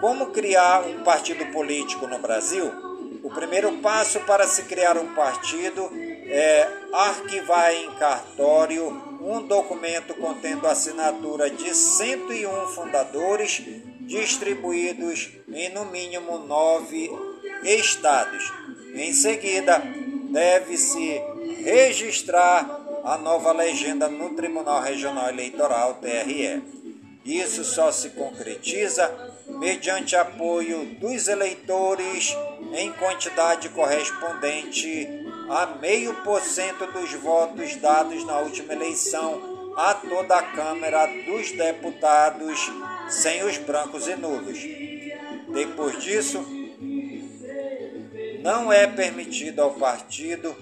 como 0.00 0.26
criar 0.26 0.82
um 0.82 1.02
partido 1.02 1.44
político 1.46 2.06
no 2.06 2.18
Brasil? 2.18 2.70
O 3.22 3.30
primeiro 3.30 3.72
passo 3.78 4.20
para 4.20 4.46
se 4.46 4.62
criar 4.64 4.96
um 4.96 5.14
partido 5.14 5.90
é 6.26 6.68
arquivar 6.92 7.74
em 7.74 7.90
cartório 7.96 9.09
um 9.20 9.42
documento 9.42 10.14
contendo 10.14 10.66
a 10.66 10.72
assinatura 10.72 11.50
de 11.50 11.74
101 11.74 12.68
fundadores 12.68 13.62
distribuídos 14.00 15.30
em 15.52 15.68
no 15.70 15.84
mínimo 15.86 16.38
nove 16.38 17.10
estados. 17.62 18.50
Em 18.94 19.12
seguida, 19.12 19.82
deve-se 20.30 21.20
registrar 21.62 22.80
a 23.04 23.16
nova 23.18 23.52
legenda 23.52 24.08
no 24.08 24.34
Tribunal 24.34 24.80
Regional 24.82 25.28
Eleitoral 25.28 25.94
TRE. 25.94 26.62
Isso 27.24 27.64
só 27.64 27.92
se 27.92 28.10
concretiza 28.10 29.12
mediante 29.46 30.16
apoio 30.16 30.84
dos 30.98 31.28
eleitores 31.28 32.34
em 32.72 32.90
quantidade 32.92 33.68
correspondente 33.68 35.19
a 35.50 35.66
meio 35.66 36.14
por 36.22 36.40
cento 36.40 36.86
dos 36.92 37.12
votos 37.14 37.74
dados 37.74 38.24
na 38.24 38.38
última 38.38 38.72
eleição 38.72 39.74
a 39.76 39.92
toda 39.94 40.36
a 40.36 40.42
Câmara 40.42 41.06
dos 41.26 41.50
Deputados, 41.50 42.70
sem 43.08 43.42
os 43.42 43.58
brancos 43.58 44.06
e 44.06 44.14
nulos. 44.14 44.58
Depois 45.52 46.00
disso, 46.00 46.46
não 48.44 48.72
é 48.72 48.86
permitido 48.86 49.60
ao 49.60 49.72
partido 49.72 50.54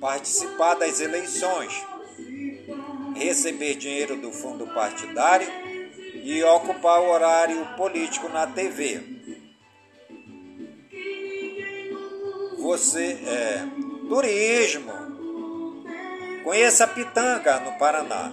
participar 0.00 0.74
das 0.74 1.00
eleições, 1.00 1.84
receber 3.16 3.74
dinheiro 3.74 4.16
do 4.16 4.30
fundo 4.30 4.64
partidário 4.68 5.48
e 6.22 6.40
ocupar 6.44 7.00
o 7.00 7.10
horário 7.10 7.66
político 7.76 8.28
na 8.28 8.46
TV. 8.46 9.00
Você 12.58 13.18
é 13.24 13.85
turismo. 14.08 14.92
Conheça 16.44 16.86
Pitanga, 16.86 17.60
no 17.60 17.72
Paraná. 17.78 18.32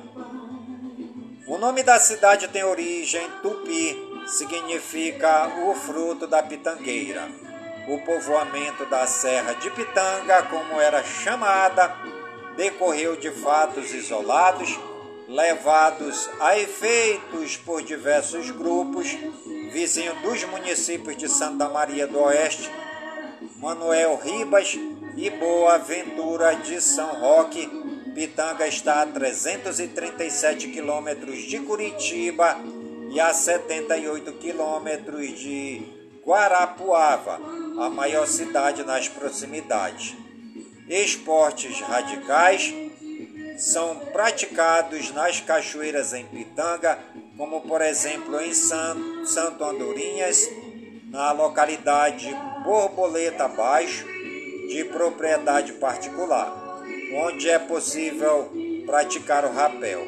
O 1.47 1.57
nome 1.57 1.83
da 1.83 1.99
cidade 1.99 2.47
tem 2.47 2.63
origem 2.63 3.27
tupi, 3.41 3.97
significa 4.27 5.47
o 5.65 5.75
fruto 5.75 6.27
da 6.27 6.41
pitangueira 6.41 7.43
o 7.87 7.97
povoamento 7.99 8.85
da 8.85 9.05
Serra 9.05 9.53
de 9.53 9.69
Pitanga, 9.71 10.43
como 10.43 10.79
era 10.79 11.03
chamada, 11.03 11.95
decorreu 12.55 13.15
de 13.15 13.29
fatos 13.31 13.93
isolados, 13.93 14.79
levados 15.27 16.29
a 16.39 16.57
efeitos 16.57 17.57
por 17.57 17.81
diversos 17.81 18.51
grupos, 18.51 19.09
vizinho 19.71 20.15
dos 20.21 20.43
municípios 20.45 21.17
de 21.17 21.27
Santa 21.27 21.67
Maria 21.69 22.07
do 22.07 22.19
Oeste, 22.19 22.71
Manuel 23.57 24.15
Ribas 24.15 24.77
e 25.15 25.29
Boa 25.29 25.77
Ventura 25.77 26.53
de 26.55 26.81
São 26.81 27.19
Roque. 27.19 27.67
Pitanga 28.13 28.67
está 28.67 29.01
a 29.01 29.05
337 29.05 30.67
quilômetros 30.69 31.43
de 31.43 31.59
Curitiba 31.59 32.57
e 33.09 33.19
a 33.19 33.33
78 33.33 34.33
quilômetros 34.33 35.39
de 35.39 35.81
Guarapuava 36.25 37.39
a 37.79 37.89
maior 37.89 38.27
cidade 38.27 38.83
nas 38.83 39.07
proximidades. 39.09 40.15
Esportes 40.87 41.79
radicais 41.81 42.73
são 43.57 43.95
praticados 44.11 45.11
nas 45.11 45.39
cachoeiras 45.39 46.13
em 46.13 46.25
Pitanga, 46.25 46.99
como 47.37 47.61
por 47.61 47.81
exemplo 47.81 48.39
em 48.41 48.53
Santo 48.53 49.63
Andorinhas, 49.63 50.49
na 51.09 51.31
localidade 51.31 52.29
Borboleta 52.63 53.47
Baixo, 53.47 54.05
de 54.73 54.83
propriedade 54.85 55.73
particular, 55.73 56.81
onde 57.13 57.47
é 57.47 57.59
possível 57.59 58.51
praticar 58.87 59.45
o 59.45 59.53
rapel. 59.53 60.01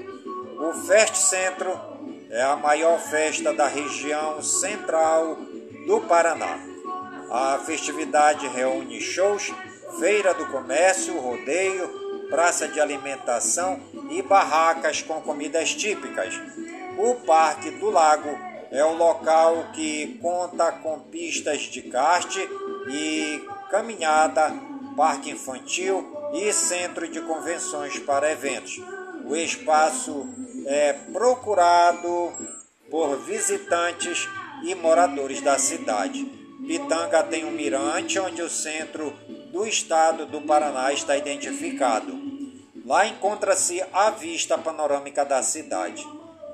O 0.60 0.74
Fest 0.88 1.14
Centro 1.18 1.80
é 2.32 2.42
a 2.42 2.56
maior 2.56 3.00
festa 3.00 3.54
da 3.54 3.68
região 3.68 4.42
central 4.42 5.38
do 5.86 6.02
Paraná. 6.02 6.58
A 7.30 7.60
festividade 7.60 8.48
reúne 8.48 9.00
shows, 9.00 9.54
feira 10.00 10.34
do 10.34 10.48
comércio, 10.48 11.20
rodeio, 11.20 12.28
praça 12.32 12.68
de 12.68 12.82
alimentação 12.82 13.80
e 14.10 14.24
barracas 14.24 15.00
com 15.04 15.22
comidas 15.22 15.76
típicas. 15.76 16.34
O 16.98 17.14
Parque 17.24 17.70
do 17.70 17.92
Lago 17.92 18.36
é 18.72 18.84
o 18.84 18.98
local 18.98 19.68
que 19.74 20.18
conta 20.20 20.72
com 20.72 21.02
pistas 21.02 21.62
de 21.62 21.84
kart 21.84 22.36
e 22.90 23.46
caminhada, 23.70 24.54
parque 24.96 25.32
infantil 25.32 26.06
e 26.34 26.52
centro 26.54 27.08
de 27.08 27.22
convenções 27.22 28.00
para 28.00 28.32
eventos. 28.32 28.82
O 29.26 29.36
espaço 29.36 30.28
é 30.66 30.94
procurado 30.94 32.32
por 32.90 33.18
visitantes 33.18 34.28
e 34.64 34.74
moradores 34.76 35.42
da 35.42 35.58
cidade. 35.58 36.26
Pitanga 36.68 37.24
tem 37.24 37.46
um 37.46 37.52
mirante 37.52 38.20
onde 38.20 38.42
o 38.42 38.50
centro 38.50 39.12
do 39.52 39.66
estado 39.66 40.26
do 40.26 40.42
Paraná 40.42 40.92
está 40.92 41.18
identificado. 41.18 42.18
Lá 42.86 43.08
encontra-se 43.08 43.84
a 43.92 44.12
vista 44.12 44.58
panorâmica 44.58 45.26
da 45.26 45.42
cidade, 45.42 46.08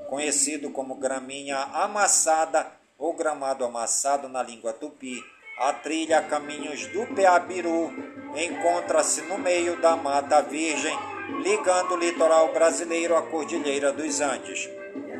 conhecido 0.08 0.70
como 0.70 0.94
graminha 0.94 1.58
amassada 1.74 2.66
ou 2.98 3.12
gramado 3.12 3.64
amassado 3.64 4.28
na 4.28 4.42
língua 4.42 4.72
tupi. 4.72 5.22
A 5.62 5.72
trilha 5.74 6.20
Caminhos 6.22 6.88
do 6.88 7.06
Peabiru 7.14 7.92
encontra-se 8.34 9.22
no 9.22 9.38
meio 9.38 9.80
da 9.80 9.94
Mata 9.94 10.42
Virgem, 10.42 10.98
ligando 11.40 11.94
o 11.94 11.96
litoral 11.96 12.52
brasileiro 12.52 13.16
à 13.16 13.22
Cordilheira 13.22 13.92
dos 13.92 14.20
Andes, 14.20 14.68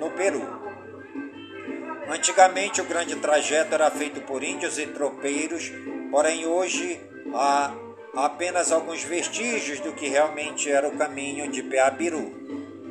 no 0.00 0.10
Peru. 0.10 0.42
Antigamente 2.08 2.80
o 2.80 2.84
grande 2.84 3.14
trajeto 3.14 3.72
era 3.72 3.88
feito 3.88 4.20
por 4.22 4.42
índios 4.42 4.80
e 4.80 4.86
tropeiros, 4.88 5.70
porém 6.10 6.44
hoje 6.44 7.00
há 7.32 7.72
apenas 8.16 8.72
alguns 8.72 9.04
vestígios 9.04 9.78
do 9.78 9.92
que 9.92 10.08
realmente 10.08 10.68
era 10.68 10.88
o 10.88 10.98
caminho 10.98 11.52
de 11.52 11.62
Peabiru. 11.62 12.18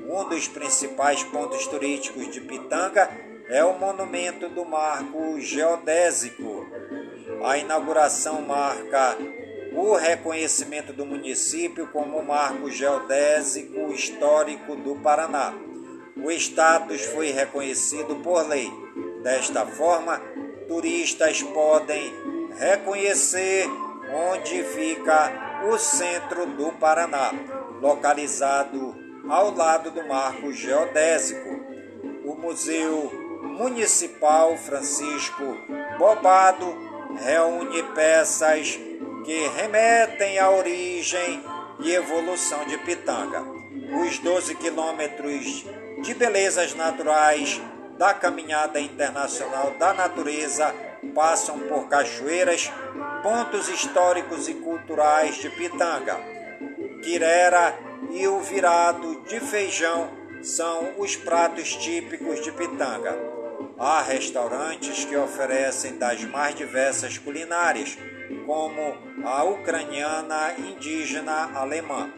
Um 0.08 0.24
dos 0.30 0.48
principais 0.48 1.22
pontos 1.24 1.68
turísticos 1.68 2.32
de 2.32 2.40
Pitanga 2.40 3.12
é 3.50 3.62
o 3.66 3.78
monumento 3.78 4.48
do 4.48 4.64
marco 4.64 5.38
geodésico. 5.42 6.66
A 7.44 7.58
inauguração 7.58 8.42
marca 8.44 9.18
o 9.74 9.96
reconhecimento 9.96 10.94
do 10.94 11.06
município 11.06 11.88
como 11.88 12.22
marco 12.24 12.70
geodésico 12.70 13.92
histórico 13.92 14.76
do 14.76 14.96
Paraná. 14.98 15.54
O 16.16 16.30
status 16.32 17.06
foi 17.06 17.32
reconhecido 17.32 18.18
por 18.18 18.48
lei. 18.48 18.72
Desta 19.24 19.66
forma, 19.66 20.22
turistas 20.68 21.42
podem 21.42 22.14
reconhecer 22.58 23.68
onde 24.14 24.64
fica 24.64 25.64
o 25.68 25.78
centro 25.80 26.46
do 26.46 26.72
Paraná, 26.74 27.32
localizado 27.82 28.96
ao 29.28 29.56
lado 29.56 29.90
do 29.90 30.08
Marco 30.08 30.52
Geodésico. 30.52 31.50
O 32.24 32.36
Museu 32.36 33.12
Municipal 33.42 34.56
Francisco 34.58 35.58
Bobado 35.98 36.91
reúne 37.20 37.84
peças 37.96 38.80
que 39.26 39.48
remetem 39.56 40.40
à 40.40 40.50
origem 40.50 41.44
e 41.80 41.94
evolução 41.94 42.66
de 42.66 42.78
Pitanga. 42.80 43.44
Os 44.04 44.20
12 44.20 44.56
quilômetros 44.56 45.66
de 46.02 46.14
belezas 46.14 46.74
naturais 46.74 47.62
da 47.98 48.14
Caminhada 48.14 48.80
Internacional 48.80 49.76
da 49.78 49.94
Natureza 49.94 50.74
passam 51.14 51.60
por 51.60 51.88
cachoeiras, 51.88 52.72
pontos 53.22 53.70
históricos 53.70 54.48
e 54.48 54.56
culturais 54.56 55.36
de 55.36 55.50
Pitanga. 55.50 56.20
Quirera 57.04 57.78
e 58.12 58.28
o 58.28 58.40
virado 58.40 59.22
de 59.28 59.40
feijão 59.40 60.10
são 60.42 60.94
os 60.98 61.16
pratos 61.16 61.76
típicos 61.76 62.42
de 62.42 62.52
Pitanga. 62.52 63.31
Há 63.84 64.04
restaurantes 64.04 65.06
que 65.06 65.18
oferecem 65.18 65.98
das 65.98 66.24
mais 66.26 66.54
diversas 66.54 67.18
culinárias, 67.18 67.98
como 68.46 68.96
a 69.26 69.44
ucraniana, 69.44 70.54
indígena, 70.60 71.50
alemã. 71.56 72.14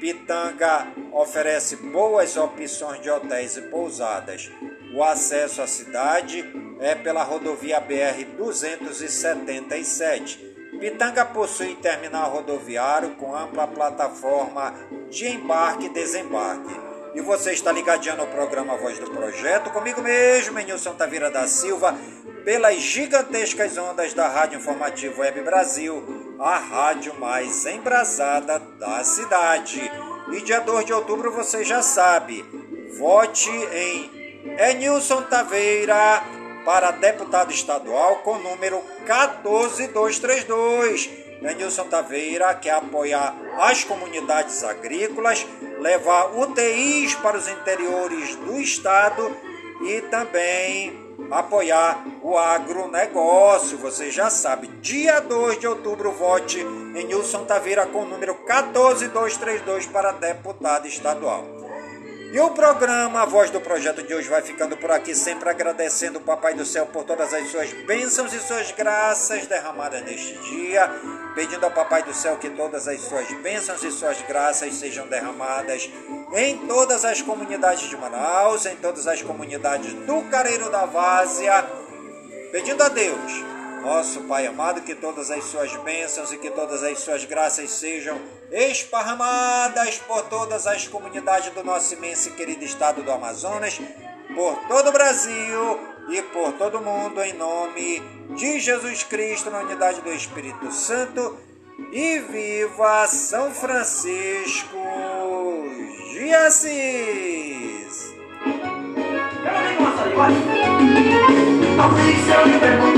Pitanga 0.00 0.86
oferece 1.12 1.76
boas 1.76 2.38
opções 2.38 3.02
de 3.02 3.10
hotéis 3.10 3.58
e 3.58 3.62
pousadas. 3.68 4.50
O 4.94 5.04
acesso 5.04 5.60
à 5.60 5.66
cidade 5.66 6.42
é 6.80 6.94
pela 6.94 7.22
rodovia 7.22 7.80
BR 7.80 8.24
277. 8.38 10.38
Pitanga 10.80 11.26
possui 11.26 11.74
terminal 11.74 12.30
rodoviário 12.30 13.10
com 13.16 13.36
ampla 13.36 13.66
plataforma 13.66 14.72
de 15.10 15.26
embarque 15.26 15.84
e 15.84 15.90
desembarque. 15.90 16.87
E 17.14 17.20
você 17.20 17.52
está 17.52 17.70
ligadinho 17.72 18.16
no 18.16 18.26
programa 18.26 18.76
Voz 18.76 18.98
do 18.98 19.10
Projeto, 19.10 19.70
comigo 19.70 20.02
mesmo, 20.02 20.58
Nilson 20.58 20.94
Tavira 20.94 21.30
da 21.30 21.46
Silva, 21.46 21.96
pelas 22.44 22.76
gigantescas 22.76 23.78
ondas 23.78 24.12
da 24.14 24.28
Rádio 24.28 24.58
Informativo 24.58 25.20
Web 25.20 25.42
Brasil, 25.42 26.36
a 26.38 26.58
rádio 26.58 27.14
mais 27.18 27.66
embrasada 27.66 28.58
da 28.78 29.02
cidade. 29.04 29.90
E 30.32 30.40
dia 30.42 30.60
2 30.60 30.84
de 30.84 30.92
outubro 30.92 31.32
você 31.32 31.64
já 31.64 31.82
sabe, 31.82 32.44
vote 32.98 33.50
em 33.50 34.10
Enilson 34.58 35.22
Taveira 35.22 36.22
para 36.64 36.90
deputado 36.90 37.50
estadual 37.50 38.16
com 38.16 38.38
número 38.38 38.82
14232. 39.06 41.27
Enilson 41.42 41.84
Taveira 41.84 42.54
quer 42.54 42.74
apoiar 42.74 43.34
as 43.58 43.84
comunidades 43.84 44.64
agrícolas, 44.64 45.46
levar 45.80 46.36
UTIs 46.36 47.14
para 47.16 47.36
os 47.36 47.48
interiores 47.48 48.34
do 48.36 48.60
estado 48.60 49.36
e 49.82 50.00
também 50.02 51.08
apoiar 51.30 52.04
o 52.22 52.36
agronegócio. 52.36 53.78
Você 53.78 54.10
já 54.10 54.30
sabe, 54.30 54.68
dia 54.80 55.20
2 55.20 55.58
de 55.60 55.66
outubro, 55.66 56.10
vote 56.12 56.60
em 56.60 57.04
Nilson 57.06 57.44
Taveira 57.44 57.86
com 57.86 58.02
o 58.02 58.08
número 58.08 58.34
14232 58.34 59.86
para 59.86 60.12
deputado 60.12 60.86
estadual. 60.86 61.57
E 62.30 62.38
o 62.40 62.50
programa 62.50 63.22
A 63.22 63.24
Voz 63.24 63.48
do 63.48 63.58
Projeto 63.58 64.02
de 64.02 64.14
hoje 64.14 64.28
vai 64.28 64.42
ficando 64.42 64.76
por 64.76 64.90
aqui, 64.90 65.14
sempre 65.14 65.48
agradecendo 65.48 66.18
o 66.18 66.22
Papai 66.22 66.52
do 66.52 66.64
Céu 66.64 66.84
por 66.84 67.02
todas 67.04 67.32
as 67.32 67.48
suas 67.48 67.72
bênçãos 67.72 68.34
e 68.34 68.38
suas 68.38 68.70
graças 68.70 69.46
derramadas 69.46 70.02
neste 70.02 70.36
dia, 70.50 70.90
pedindo 71.34 71.64
ao 71.64 71.70
Papai 71.70 72.02
do 72.02 72.12
Céu 72.12 72.36
que 72.36 72.50
todas 72.50 72.86
as 72.86 73.00
suas 73.00 73.26
bênçãos 73.42 73.82
e 73.82 73.90
suas 73.90 74.20
graças 74.28 74.74
sejam 74.74 75.06
derramadas 75.06 75.90
em 76.34 76.58
todas 76.66 77.02
as 77.06 77.22
comunidades 77.22 77.88
de 77.88 77.96
Manaus, 77.96 78.66
em 78.66 78.76
todas 78.76 79.06
as 79.06 79.22
comunidades 79.22 79.94
do 79.94 80.20
Careiro 80.30 80.70
da 80.70 80.84
Várzea, 80.84 81.66
pedindo 82.52 82.82
a 82.82 82.90
Deus 82.90 83.57
nosso 83.88 84.20
Pai 84.24 84.46
amado, 84.46 84.82
que 84.82 84.94
todas 84.94 85.30
as 85.30 85.44
suas 85.44 85.74
bênçãos 85.76 86.30
e 86.30 86.36
que 86.36 86.50
todas 86.50 86.82
as 86.82 86.98
suas 86.98 87.24
graças 87.24 87.70
sejam 87.70 88.20
esparramadas 88.52 89.96
por 90.06 90.24
todas 90.24 90.66
as 90.66 90.86
comunidades 90.86 91.50
do 91.54 91.64
nosso 91.64 91.94
imenso 91.94 92.28
e 92.28 92.32
querido 92.32 92.62
estado 92.64 93.02
do 93.02 93.10
Amazonas, 93.10 93.80
por 94.34 94.56
todo 94.68 94.90
o 94.90 94.92
Brasil 94.92 95.80
e 96.10 96.20
por 96.20 96.52
todo 96.52 96.78
o 96.78 96.84
mundo, 96.84 97.22
em 97.22 97.32
nome 97.32 98.02
de 98.36 98.60
Jesus 98.60 99.04
Cristo, 99.04 99.50
na 99.50 99.60
unidade 99.60 100.02
do 100.02 100.12
Espírito 100.12 100.70
Santo. 100.70 101.38
E 101.90 102.18
viva 102.18 103.06
São 103.06 103.50
Francisco 103.52 104.76
de 106.12 106.34
Assis! 106.34 108.12
Eu 112.28 112.97